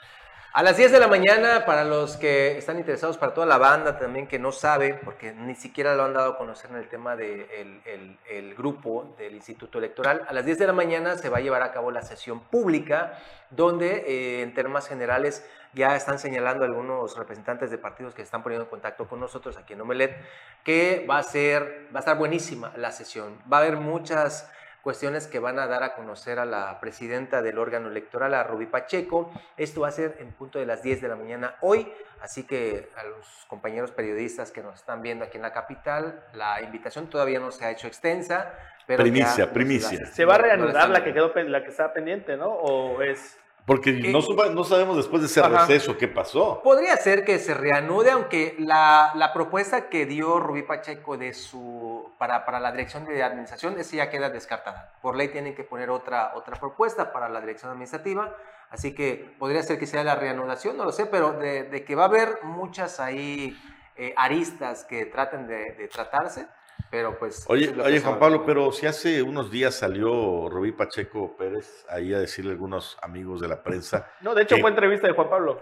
[0.55, 3.97] A las 10 de la mañana, para los que están interesados, para toda la banda
[3.97, 7.15] también que no sabe, porque ni siquiera lo han dado a conocer en el tema
[7.15, 11.39] del de el, grupo del Instituto Electoral, a las 10 de la mañana se va
[11.39, 13.17] a llevar a cabo la sesión pública,
[13.49, 18.65] donde eh, en temas generales ya están señalando algunos representantes de partidos que están poniendo
[18.65, 20.15] en contacto con nosotros aquí en Omelet,
[20.63, 23.39] que va a ser, va a estar buenísima la sesión.
[23.51, 24.47] Va a haber muchas
[24.83, 28.65] cuestiones que van a dar a conocer a la presidenta del órgano electoral, a Rubí
[28.65, 29.31] Pacheco.
[29.55, 31.91] Esto va a ser en punto de las 10 de la mañana hoy,
[32.21, 36.61] así que a los compañeros periodistas que nos están viendo aquí en la capital, la
[36.61, 38.53] invitación todavía no se ha hecho extensa.
[38.85, 40.05] Pero primicia, primicia.
[40.07, 42.49] Se va a reanudar la que quedó la que está pendiente, ¿no?
[42.49, 44.19] ¿O es porque no,
[44.49, 46.59] no, sabemos después de ese receso qué pasó.
[46.61, 51.92] Podría ser que se reanude, aunque la, la, propuesta que dio Rubí Pacheco de su,
[52.23, 54.93] para, para, la dirección de administración, esa ya queda descartada.
[55.01, 58.33] Por ley tienen que poner otra, otra propuesta para la dirección administrativa,
[58.69, 62.03] así que podría ser que sea la reanudación, no lo sé, pero de, que va
[62.03, 63.61] a haber muchas ahí
[63.97, 66.47] eh, aristas que traten de tratarse,
[66.89, 67.45] pero pues...
[67.47, 72.19] Oye, oye Juan Pablo, pero si hace unos días salió Rubí Pacheco Pérez ahí a
[72.19, 74.09] decirle a algunos amigos de la prensa...
[74.21, 75.59] No, de hecho fue entrevista de Juan Pablo,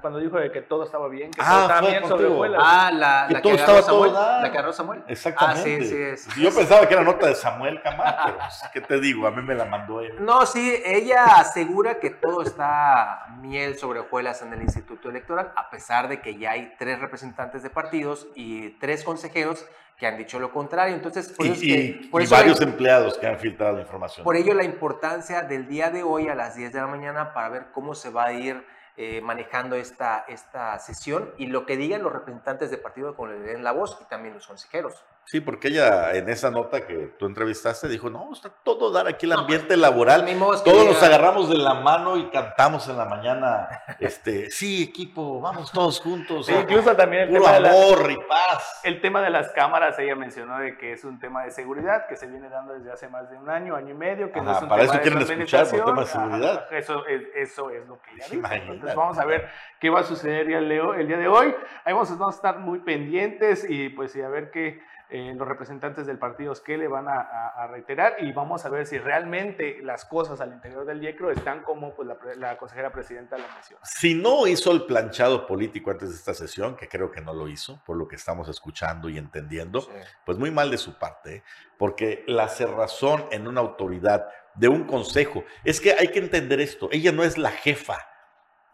[0.00, 3.34] cuando dijo de que todo estaba bien, que todo estaba bien sobre Ah, la que,
[3.34, 5.04] la que agarró Samuel, la que agarró Samuel.
[5.06, 6.12] Exactamente.
[6.12, 9.00] Ah, sí, sí, Yo pensaba que era nota de Samuel Camargo, pero pues, ¿qué te
[9.00, 9.26] digo?
[9.26, 10.14] A mí me la mandó él.
[10.20, 15.70] No, sí, ella asegura que todo está miel sobre hojuelas en el Instituto Electoral, a
[15.70, 19.66] pesar de que ya hay tres representantes de partidos y tres consejeros
[19.98, 20.94] que han dicho lo contrario.
[20.94, 24.22] Entonces, por y, varios empleados que han filtrado información.
[24.22, 27.48] Por ello, la importancia del día de hoy a las 10 de la mañana para
[27.48, 28.64] ver cómo se va a ir
[28.96, 33.40] eh, manejando esta, esta sesión y lo que digan los representantes de partido con le
[33.40, 35.04] den la voz y también los consejeros.
[35.28, 39.26] Sí, porque ella en esa nota que tú entrevistaste dijo, no, está todo dar aquí
[39.26, 40.24] el ambiente laboral,
[40.64, 43.68] todos nos agarramos de la mano y cantamos en la mañana,
[44.00, 46.46] este, sí, equipo, vamos todos juntos.
[46.46, 48.80] Sí, incluso también el tema amor y paz.
[48.84, 52.16] El tema de las cámaras, ella mencionó de que es un tema de seguridad que
[52.16, 54.62] se viene dando desde hace más de un año, año y medio, que no es
[54.62, 56.68] un para tema eso quieren escuchar por tema de seguridad.
[56.70, 58.72] eso, es, eso es lo que ella dijo.
[58.72, 59.46] Entonces vamos a ver
[59.78, 61.54] qué va a suceder el, el día de hoy.
[61.84, 64.80] Ahí vamos a estar muy pendientes y pues y a ver qué
[65.10, 68.98] eh, los representantes del partido que le van a, reiterar y vamos a ver si
[68.98, 73.80] realmente las cosas al interior del IECRO están como pues, la, consejera presidenta la mencionó.
[73.84, 77.48] Si no hizo el planchado político antes de esta sesión, que creo que no lo
[77.48, 79.88] hizo, por lo que estamos escuchando y entendiendo,
[80.26, 81.42] pues muy mal de su parte, ¿eh?
[81.78, 86.88] porque la cerrazón en una autoridad de un consejo, es que hay que entender esto,
[86.92, 87.96] ella no es la jefa,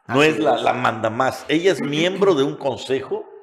[0.08, 3.33] no es la, la manda más, ella es miembro de un consejo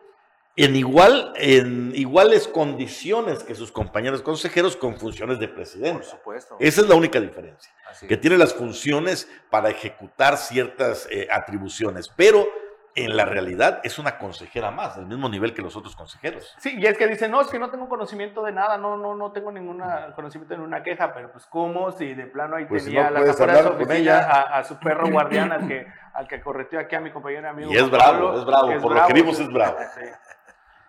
[0.64, 5.99] en, igual, en iguales condiciones que sus compañeros consejeros con funciones de presidente.
[5.99, 6.57] Por supuesto.
[6.59, 7.72] Esa es la única diferencia.
[8.07, 12.47] que tiene las funciones para ejecutar ciertas eh, atribuciones, pero
[12.93, 16.53] en la realidad es una consejera más, del mismo nivel que los otros consejeros.
[16.59, 19.16] Sí, y es que dicen, no, es que no tengo conocimiento de nada, no, no,
[19.16, 19.82] no tengo ningún
[20.16, 23.20] conocimiento en una queja, pero pues cómo si de plano ahí Pues, tenía no la
[23.20, 24.30] puedes afuera de su hablar con oficina ella.
[24.30, 27.49] a, a su perro guardián al que, al que correteó aquí a mi compañero y
[27.49, 27.72] amigo.
[27.72, 29.43] Y es bravo, es bravo, por lo que vimos sí.
[29.43, 29.78] es bravo.
[29.95, 30.01] Sí.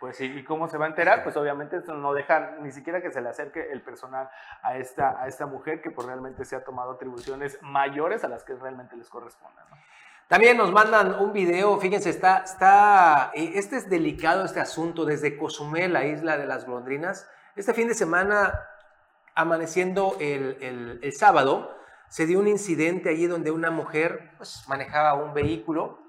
[0.02, 1.22] Pues sí, ¿y cómo se va a enterar?
[1.22, 4.28] Pues obviamente no deja ni siquiera que se le acerque el personal
[4.60, 8.42] a esta, a esta mujer que pues realmente se ha tomado atribuciones mayores a las
[8.42, 9.64] que realmente les corresponden.
[9.70, 9.76] ¿no?
[10.26, 15.36] También nos mandan un video, fíjense, está, está, eh, este es delicado este asunto desde
[15.38, 17.30] Cozumel, la isla de las golondrinas.
[17.54, 18.58] Este fin de semana,
[19.36, 21.78] amaneciendo el, el- el sábado,
[22.08, 26.01] se dio un incidente allí donde una mujer pues, manejaba un vehículo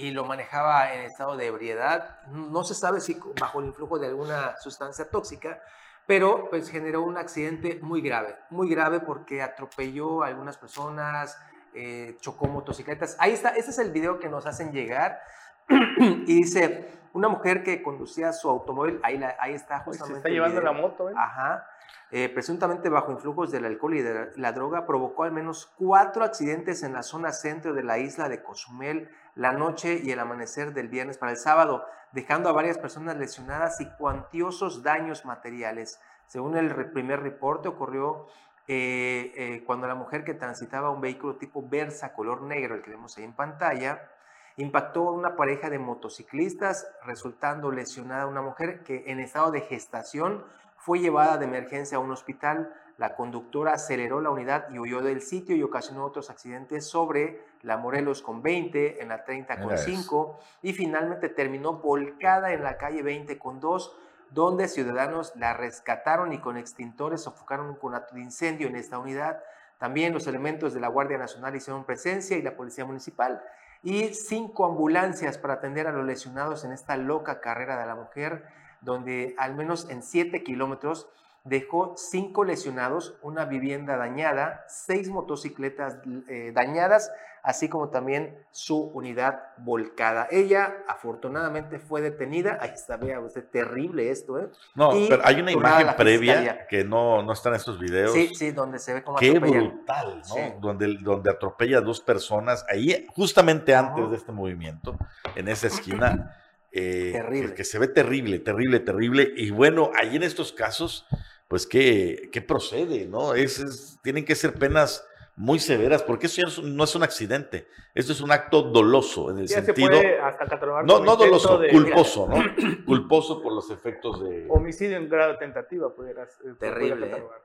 [0.00, 2.22] y lo manejaba en estado de ebriedad.
[2.28, 5.60] No se sabe si bajo el influjo de alguna sustancia tóxica,
[6.06, 11.38] pero pues generó un accidente muy grave, muy grave porque atropelló a algunas personas,
[11.74, 13.16] eh, chocó motocicletas.
[13.20, 15.20] Ahí está, ese es el video que nos hacen llegar
[15.98, 20.14] y dice, una mujer que conducía su automóvil, ahí, la- ahí está Pues, justamente.
[20.14, 20.72] se está llevando video.
[20.72, 21.14] la moto, ¿eh?
[21.16, 21.66] Ajá.
[22.12, 26.82] Eh, presuntamente bajo influjos del alcohol y de la, droga, provocó al menos cuatro accidentes
[26.82, 30.88] en la zona centro de la isla de Cozumel la noche y el amanecer del
[30.88, 36.00] viernes para el sábado, dejando a varias personas lesionadas y cuantiosos daños materiales.
[36.26, 38.26] Según el primer reporte, ocurrió
[38.66, 42.90] eh, eh, cuando la mujer que transitaba un vehículo tipo Versa color negro, el que
[42.90, 44.10] vemos ahí en pantalla,
[44.56, 50.44] impactó a una pareja de motociclistas, resultando lesionada una mujer que en estado de gestación
[50.80, 52.72] fue llevada de emergencia a un hospital.
[52.96, 57.76] La conductora aceleró la unidad y huyó del sitio y ocasionó otros accidentes sobre la
[57.76, 59.84] Morelos con 20, en la 30 con Mira eso.
[59.84, 63.94] 5 y finalmente terminó volcada en la calle 20 con 2,
[64.30, 69.42] donde ciudadanos la rescataron y con extintores sofocaron un conato de incendio en esta unidad.
[69.76, 73.42] También los elementos de la Guardia Nacional hicieron presencia y la Policía Municipal
[73.82, 78.46] y cinco ambulancias para atender a los lesionados en esta loca carrera de la mujer,
[78.80, 81.08] donde al menos en 7 kilómetros
[81.44, 85.96] dejó cinco lesionados, una vivienda dañada, seis motocicletas
[86.28, 87.10] eh, dañadas,
[87.42, 90.28] así como también su unidad volcada.
[90.30, 92.58] Ella afortunadamente fue detenida.
[92.60, 94.50] Ahí está, vea usted, terrible esto, ¿eh?
[94.74, 96.66] No, Y pero hay una imagen previa fiscalía.
[96.66, 98.12] que no, no está en estos videos.
[98.12, 99.68] Sí, sí, donde se ve cómo Qué atropellan.
[99.68, 100.24] brutal, ¿no?
[100.34, 100.40] Sí.
[100.60, 104.10] Donde, donde atropella a dos personas, ahí justamente antes Ajá.
[104.10, 104.98] de este movimiento,
[105.34, 106.36] en esa esquina,
[106.72, 107.48] eh, Terrible.
[107.50, 109.32] Que, que se ve terrible, terrible, terrible.
[109.36, 111.06] Y bueno, ahí en estos casos,
[111.48, 113.34] pues, ¿qué, qué procede, no?
[113.34, 115.06] Es, es- tienen que ser penas
[115.36, 118.30] muy severas, porque eso ya no es un- no es un accidente, esto es un
[118.30, 119.88] acto doloso, en el Ya se sentido...
[119.88, 122.84] puede hasta catalogar No, no doloso, de- culposo, ¿no?
[122.84, 124.46] culposo por los efectos de...
[124.50, 126.38] Homicidio en grado de tentativa, pudieras.
[126.44, 127.40] eh, Terrible, pudiera catalogar.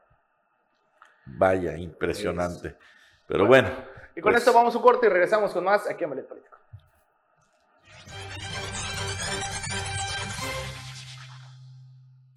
[1.25, 2.75] Vaya, impresionante.
[3.27, 3.69] Pero bueno.
[4.15, 6.27] Y con pues, esto vamos a un corte y regresamos con más aquí a Malet
[6.27, 6.57] Político.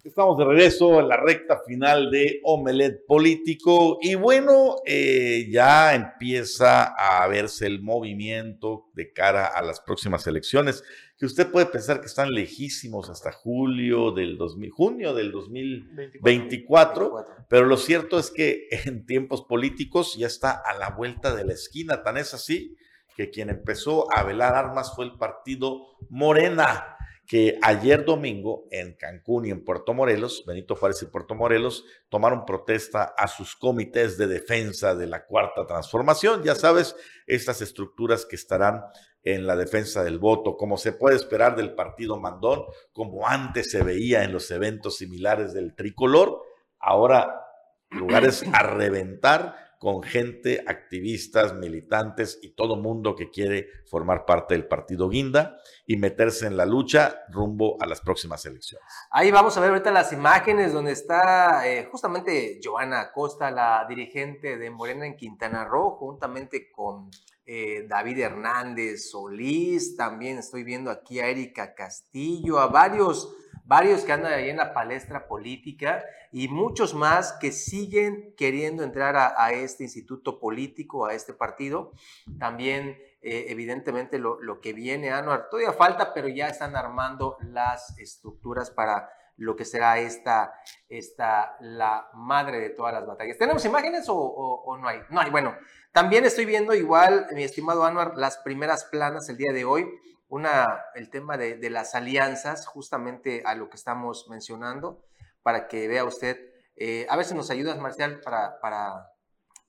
[0.09, 6.95] Estamos de regreso en la recta final de Omelet Político y bueno, eh, ya empieza
[6.95, 10.83] a verse el movimiento de cara a las próximas elecciones,
[11.15, 17.67] que usted puede pensar que están lejísimos hasta julio del 2000, junio del 2024, pero
[17.67, 22.01] lo cierto es que en tiempos políticos ya está a la vuelta de la esquina,
[22.01, 22.75] tan es así
[23.15, 26.95] que quien empezó a velar armas fue el partido Morena
[27.29, 32.43] que ayer domingo en Cancún y en Puerto Morelos, Benito Juárez y Puerto Morelos, tomaron
[32.43, 36.41] protesta a sus comités de defensa de la cuarta transformación.
[36.41, 36.95] Ya sabes,
[37.27, 38.81] estas estructuras que estarán
[39.21, 42.63] en la defensa del voto, como se puede esperar del partido Mandón,
[42.93, 46.41] como antes se veía en los eventos similares del tricolor,
[46.79, 47.45] ahora
[47.91, 54.67] lugares a reventar con gente, activistas, militantes y todo mundo que quiere formar parte del
[54.67, 55.57] partido Guinda
[55.87, 58.85] y meterse en la lucha rumbo a las próximas elecciones.
[59.09, 64.57] Ahí vamos a ver ahorita las imágenes donde está eh, justamente Joana Acosta, la dirigente
[64.57, 67.09] de Morena en Quintana Roo, juntamente con
[67.51, 73.35] eh, David Hernández Solís, también estoy viendo aquí a Erika Castillo, a varios,
[73.65, 79.15] varios que andan ahí en la palestra política y muchos más que siguen queriendo entrar
[79.17, 81.91] a, este instituto político, a este partido.
[82.37, 87.97] También eh, evidentemente lo, lo, que viene, Anuar, todavía falta, pero ya están armando las
[87.97, 89.09] estructuras para
[89.39, 90.53] lo que será esta,
[90.89, 93.37] esta la madre de todas las batallas.
[93.37, 94.99] ¿Tenemos imágenes o, no hay?
[95.09, 95.29] No hay.
[95.31, 95.55] Bueno,
[95.93, 99.89] también estoy viendo igual, mi estimado Anuar, las primeras planas el día de hoy,
[100.27, 105.05] una, el tema de, de las alianzas, justamente a lo que estamos mencionando,
[105.41, 106.37] para que vea usted.
[106.75, 109.13] Eh, a ver si nos ayudas, Marcial, para, para,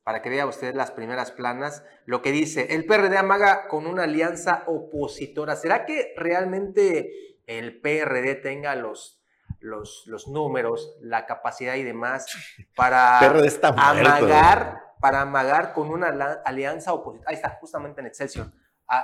[0.03, 4.03] para que vea usted las primeras planas, lo que dice, el PRD amaga con una
[4.03, 5.55] alianza opositora.
[5.55, 9.20] ¿Será que realmente el PRD tenga los,
[9.61, 12.27] los, los números, la capacidad y demás
[12.75, 16.09] para amagar, para amagar con una
[16.45, 17.31] alianza opositora?
[17.31, 18.51] Ahí está, justamente en Excelsior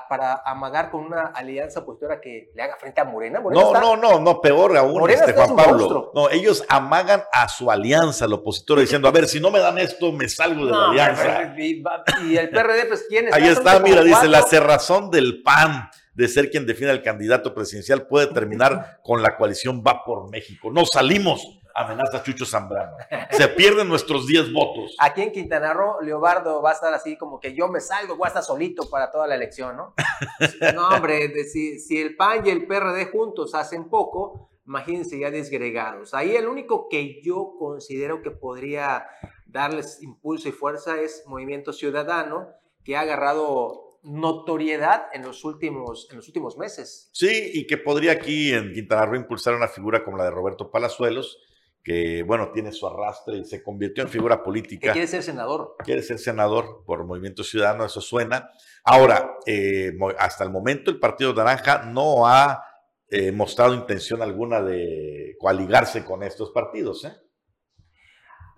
[0.09, 3.40] para amagar con una alianza opositora que le haga frente a Morena.
[3.40, 6.11] no, no, no, no, peor aún, este, Juan Pablo.
[6.12, 9.78] No, ellos amagan a su alianza, al opositor, diciendo, a ver, si no me dan
[9.78, 11.54] esto, me salgo de la alianza.
[11.57, 16.50] Y, el PRD, pues, ¿quién Ahí está, mira, dice, la cerrazón del PAN de ser
[16.50, 20.70] quien define al candidato presidencial puede terminar con la coalición Va por México.
[20.72, 22.96] No salimos amenaza Chucho Zambrano.
[23.30, 24.96] Se pierden nuestros 10 votos.
[24.98, 28.24] Aquí en Quintana Roo, Leobardo va a estar así como que yo me salgo, voy
[28.24, 29.94] a estar solito para toda la elección, ¿no?
[30.74, 36.14] no, hombre, si, si el PAN y el PRD juntos hacen poco, imagínense ya desgregados.
[36.14, 39.06] Ahí el único que yo considero que podría
[39.44, 42.48] darles impulso y fuerza es Movimiento Ciudadano,
[42.84, 47.11] que ha agarrado notoriedad en los últimos, en los últimos meses.
[47.12, 50.70] Sí, y que podría aquí en Quintana Roo impulsar una figura como la de Roberto
[50.70, 51.38] Palazuelos,
[51.82, 54.92] que, bueno, tiene su arrastre y se convirtió en figura política.
[54.92, 55.76] quiere ser senador.
[55.84, 58.50] Quiere ser senador por Movimiento Ciudadano, eso suena.
[58.84, 62.62] Ahora, eh, hasta el momento el Partido Naranja no ha
[63.09, 67.04] eh, mostrado intención alguna de coaligarse con estos partidos.
[67.04, 67.12] ¿eh?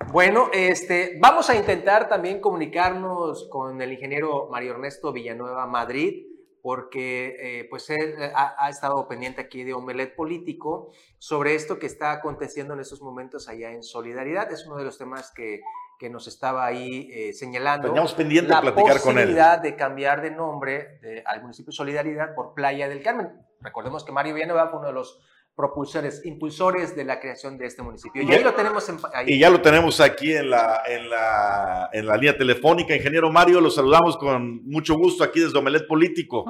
[0.07, 6.25] Bueno, este, vamos a intentar también comunicarnos con el ingeniero Mario Ernesto Villanueva Madrid
[6.63, 11.87] porque eh, pues él eh, ha, estado pendiente aquí de Omelet Político sobre esto que
[11.87, 14.51] está aconteciendo en estos momentos allá en Solidaridad.
[14.53, 15.61] Es uno de los temas que,
[15.99, 17.89] que nos estaba ahí eh, señalando.
[17.89, 19.17] Teníamos pendiente de platicar con él.
[19.17, 23.31] La posibilidad de cambiar de nombre al municipio Solidaridad por Playa del Carmen.
[23.61, 25.21] Recordemos que Mario Villanueva fue uno de los
[25.59, 28.23] propulsores, impulsores de la creación de este municipio.
[28.23, 28.89] Y, ahí lo tenemos
[29.27, 32.95] Y ya lo tenemos aquí en la, en, la, en la línea telefónica.
[32.95, 36.45] Ingeniero Mario, lo saludamos con mucho gusto aquí desde Omelet Político.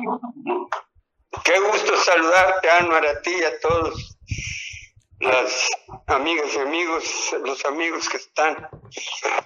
[1.42, 4.18] Qué gusto saludarte, Anuar, a ti y a todos
[5.20, 5.70] las
[6.06, 8.68] amigas y amigos, los amigos que están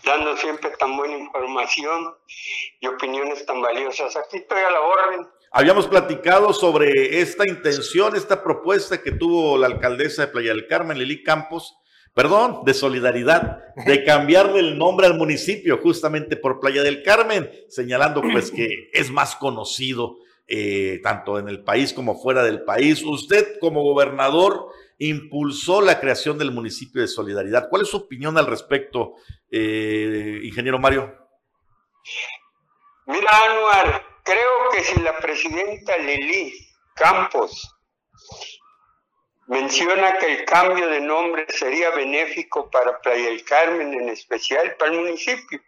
[0.04, 2.16] dando siempre tan buena información
[2.80, 4.16] y opiniones tan valiosas.
[4.16, 9.66] Aquí estoy a la orden Habíamos platicado sobre esta intención, esta propuesta que tuvo la
[9.66, 11.76] alcaldesa de Playa del Carmen, Lili Campos,
[12.14, 18.22] perdón, de solidaridad, de cambiarle el nombre al municipio justamente por Playa del Carmen, señalando
[18.22, 20.16] pues que es más conocido
[20.48, 23.02] eh, tanto en el país como fuera del país.
[23.02, 27.68] Usted como gobernador impulsó la creación del municipio de Solidaridad.
[27.68, 29.16] ¿Cuál es su opinión al respecto,
[29.50, 31.14] eh, ingeniero Mario?
[33.06, 36.54] Mira, Anuar, Creo que si la presidenta Lili
[36.94, 37.76] Campos
[39.48, 44.92] menciona que el cambio de nombre sería benéfico para Playa del Carmen, en especial para
[44.92, 45.60] el municipio,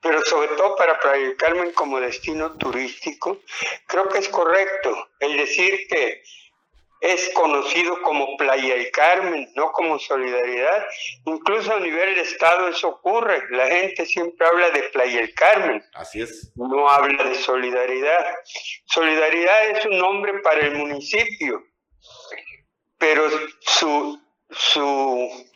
[0.00, 3.38] pero sobre todo para Playa del Carmen como destino turístico,
[3.86, 6.22] creo que es correcto el decir que
[7.00, 10.86] es conocido como Playa del Carmen, no como Solidaridad.
[11.26, 13.42] Incluso a nivel de Estado eso ocurre.
[13.50, 15.82] La gente siempre habla de Playa del Carmen.
[15.94, 16.52] Así es.
[16.56, 18.34] No habla de Solidaridad.
[18.86, 21.62] Solidaridad es un nombre para el municipio,
[22.98, 23.28] pero
[23.60, 24.20] su,
[24.50, 25.46] su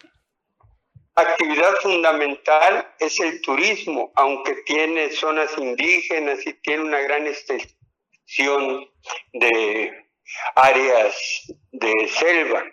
[1.14, 8.88] actividad fundamental es el turismo, aunque tiene zonas indígenas y tiene una gran extensión
[9.32, 10.01] de
[10.54, 11.14] áreas
[11.72, 12.64] de selva.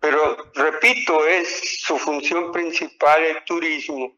[0.00, 4.16] Pero repito, es su función principal el turismo.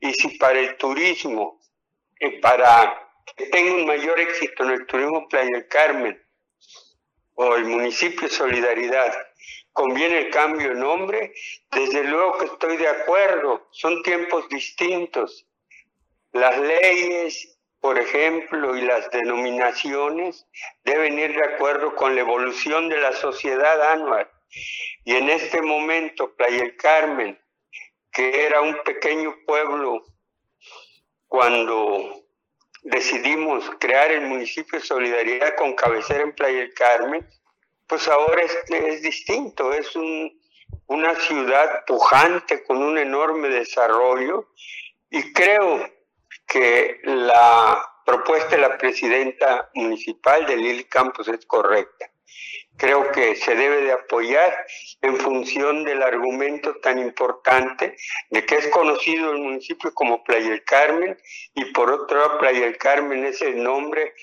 [0.00, 1.60] Y si para el turismo,
[2.18, 6.20] eh, para que tenga un mayor éxito en el turismo Playa del Carmen
[7.34, 9.14] o el municipio Solidaridad,
[9.72, 11.34] conviene el cambio de nombre,
[11.70, 15.46] desde luego que estoy de acuerdo, son tiempos distintos.
[16.32, 17.51] Las leyes
[17.82, 20.46] por ejemplo, y las denominaciones
[20.84, 24.30] deben ir de acuerdo con la evolución de la sociedad anual.
[25.04, 27.36] Y en este momento, Playa del Carmen,
[28.12, 30.00] que era un pequeño pueblo
[31.26, 32.22] cuando
[32.84, 37.28] decidimos crear el municipio de Solidaridad con cabecera en Playa del Carmen,
[37.88, 40.40] pues ahora es, es distinto, es un,
[40.86, 44.50] una ciudad pujante con un enorme desarrollo
[45.10, 45.90] y creo
[46.46, 52.10] que la propuesta de la presidenta municipal de Lili Campos es correcta.
[52.76, 54.66] Creo que se debe de apoyar
[55.02, 57.96] en función del argumento tan importante
[58.30, 61.16] de que es conocido el municipio como Playa del Carmen
[61.54, 64.14] y por otro lado Playa del Carmen es el nombre,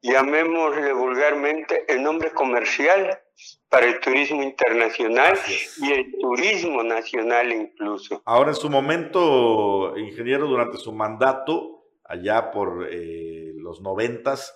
[0.00, 3.20] llamémosle vulgarmente, el nombre comercial
[3.68, 5.38] para el turismo internacional
[5.78, 8.22] y el turismo nacional incluso.
[8.24, 14.54] Ahora, en su momento, ingeniero, durante su mandato, allá por eh, los noventas,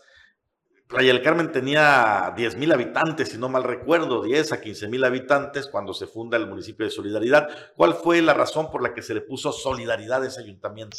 [0.93, 5.03] Playa del Carmen tenía 10 mil habitantes, si no mal recuerdo, 10 a 15 mil
[5.05, 7.49] habitantes cuando se funda el municipio de Solidaridad.
[7.75, 10.99] ¿Cuál fue la razón por la que se le puso Solidaridad a ese ayuntamiento?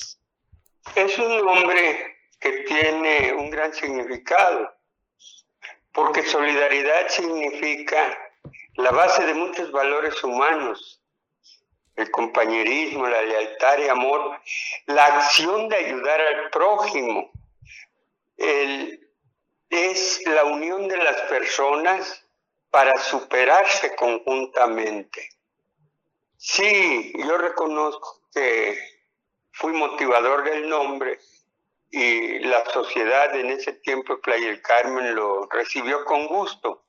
[0.95, 4.67] Es un nombre que tiene un gran significado,
[5.93, 8.31] porque solidaridad significa
[8.75, 11.01] la base de muchos valores humanos,
[11.95, 14.39] el compañerismo, la lealtad y amor,
[14.87, 17.31] la acción de ayudar al prójimo,
[18.37, 22.25] es la unión de las personas
[22.71, 25.29] para superarse conjuntamente.
[26.37, 28.77] Sí, yo reconozco que
[29.51, 31.19] fui motivador del nombre,
[31.95, 36.85] y la sociedad en ese tiempo Playa del Carmen lo recibió con gusto.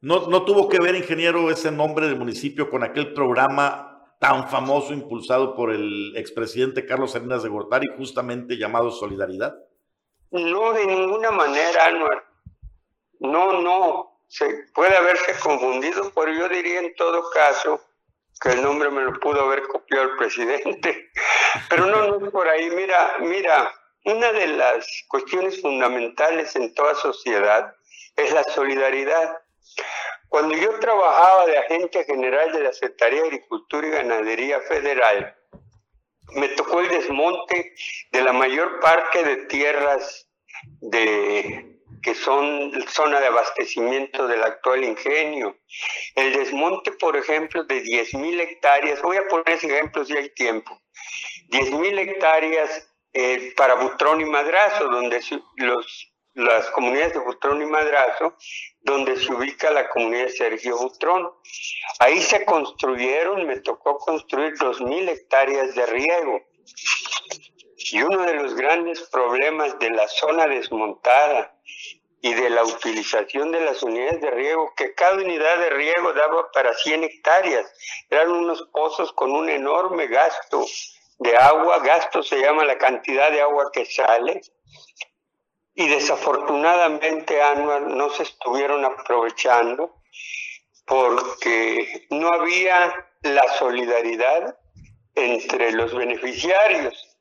[0.00, 4.92] ¿No, ¿No tuvo que ver, ingeniero, ese nombre del municipio con aquel programa tan famoso
[4.92, 9.56] impulsado por el expresidente Carlos Salinas de Gortari, justamente llamado Solidaridad?
[10.30, 12.24] No, de ninguna manera, Anuar.
[13.18, 14.20] No, no.
[14.28, 17.80] Se puede haberse confundido, pero yo diría en todo caso
[18.40, 21.10] que el nombre me lo pudo haber copiado el presidente.
[21.70, 22.70] Pero no, no es por ahí.
[22.70, 23.72] Mira, mira,
[24.08, 27.74] una de las cuestiones fundamentales en toda sociedad
[28.16, 29.38] es la solidaridad.
[30.28, 35.36] Cuando yo trabajaba de agente general de la Secretaría de Agricultura y Ganadería Federal,
[36.34, 37.74] me tocó el desmonte
[38.10, 40.26] de la mayor parte de tierras
[40.80, 45.58] de, que son zona de abastecimiento del actual ingenio.
[46.14, 50.80] El desmonte, por ejemplo, de 10.000 hectáreas, voy a poner ejemplos si hay tiempo,
[51.50, 55.20] 10.000 hectáreas eh, para Butrón y Madrazo, donde
[55.56, 58.36] los, las comunidades de Butrón y Madrazo,
[58.80, 61.30] donde se ubica la comunidad de Sergio Butrón.
[61.98, 66.42] Ahí se construyeron, me tocó construir 2.000 hectáreas de riego.
[67.90, 71.54] Y uno de los grandes problemas de la zona desmontada
[72.20, 76.50] y de la utilización de las unidades de riego, que cada unidad de riego daba
[76.52, 77.72] para 100 hectáreas.
[78.10, 80.64] Eran unos pozos con un enorme gasto
[81.18, 84.40] de agua, gasto se llama la cantidad de agua que sale,
[85.74, 90.02] y desafortunadamente anual no se estuvieron aprovechando
[90.84, 92.92] porque no había
[93.22, 94.58] la solidaridad
[95.14, 97.16] entre los beneficiarios.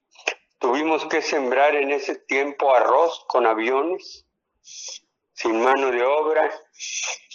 [0.59, 4.25] Tuvimos que sembrar en ese tiempo arroz con aviones,
[5.33, 6.49] sin mano de obra,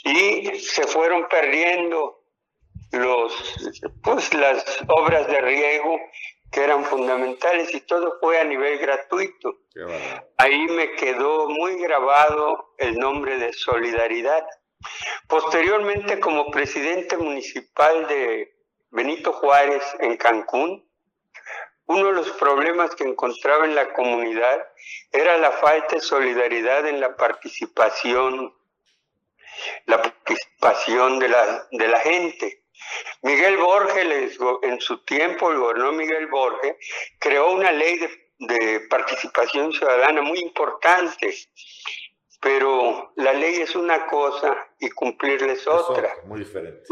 [0.04, 2.24] y se fueron perdiendo
[2.90, 3.32] los,
[4.02, 6.00] pues, las obras de riego
[6.53, 9.59] que eran fundamentales y todo fue a nivel gratuito.
[10.36, 14.46] Ahí me quedó muy grabado el nombre de Solidaridad.
[15.28, 18.55] Posteriormente, como presidente municipal de
[18.90, 20.86] Benito Juárez en Cancún,
[21.86, 24.68] uno de los problemas que encontraba en la comunidad
[25.11, 28.55] era la falta de solidaridad en la participación,
[29.86, 32.61] la participación de la, de la gente.
[33.22, 36.76] Miguel Borges, en su tiempo, el gobernador Miguel Borges,
[37.18, 37.98] creó una ley
[38.38, 41.32] de, participación ciudadana muy importante,
[42.40, 46.16] pero la ley es una cosa y cumplirla es otra.
[46.24, 46.84] muy diferente.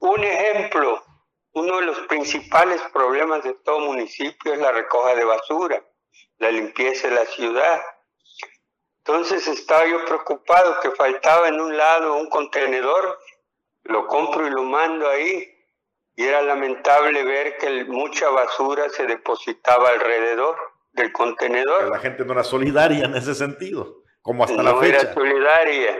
[0.00, 1.02] Un ejemplo,
[1.52, 5.84] uno de los principales problemas de todo municipio es la recoja de basura,
[6.38, 7.82] la limpieza de la ciudad.
[8.98, 13.18] Entonces estaba yo preocupado que faltaba en un lado un contenedor
[13.88, 15.48] lo compro y lo mando ahí.
[16.14, 20.56] Y era lamentable ver que mucha basura se depositaba alrededor
[20.92, 21.90] del contenedor.
[21.90, 24.96] la gente no era solidaria en ese sentido, como hasta la fecha.
[24.96, 25.96] No era solidaria.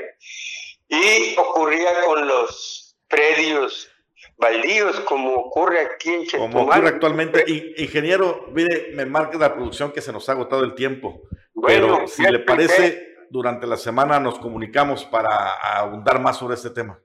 [0.89, 3.89] Y ocurría con los predios
[4.36, 6.53] baldíos, como ocurre aquí en Chetumal.
[6.53, 7.45] Como ocurre actualmente.
[7.76, 11.22] ingeniero, mire, me marca la producción que se nos ha agotado el tiempo.
[11.64, 17.01] pero si le parece, durante la semana nos comunicamos para ahondar más sobre este tema.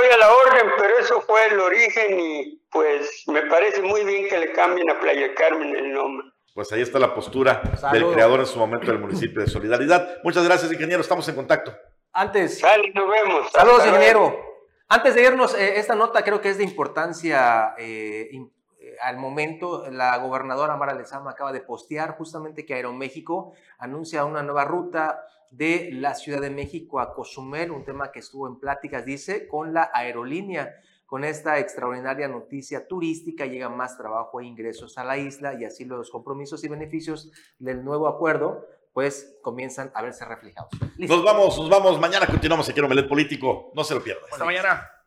[0.00, 4.28] Estoy a la orden, pero eso fue el origen y pues me parece muy bien
[4.28, 6.28] que le cambien a Playa Carmen el nombre.
[6.54, 10.18] Pues ahí está la postura del creador en su momento del municipio de Solidaridad.
[10.22, 11.00] Muchas gracias, ingeniero.
[11.00, 11.74] Estamos en contacto.
[12.12, 12.60] Antes.
[12.60, 13.50] Sale, nos vemos.
[13.50, 14.38] Saludos, ingeniero.
[14.86, 18.30] Antes de irnos, eh, esta nota creo que es de importancia eh,
[18.78, 19.90] eh, al momento.
[19.90, 25.90] La gobernadora Mara Lezama acaba de postear justamente que Aeroméxico anuncia una nueva ruta de
[25.92, 29.90] la Ciudad de México a Cozumel, un tema que estuvo en pláticas, dice, con la
[29.92, 30.74] aerolínea.
[31.06, 35.86] Con esta extraordinaria noticia turística llega más trabajo e ingresos a la isla y así
[35.86, 40.70] los compromisos y beneficios del nuevo acuerdo pues comienzan a verse reflejados.
[40.98, 42.00] Nos vamos, nos vamos.
[42.00, 43.70] Mañana continuamos aquí en Omelet Político.
[43.74, 44.24] No se lo pierdan.
[44.30, 44.97] Hasta mañana.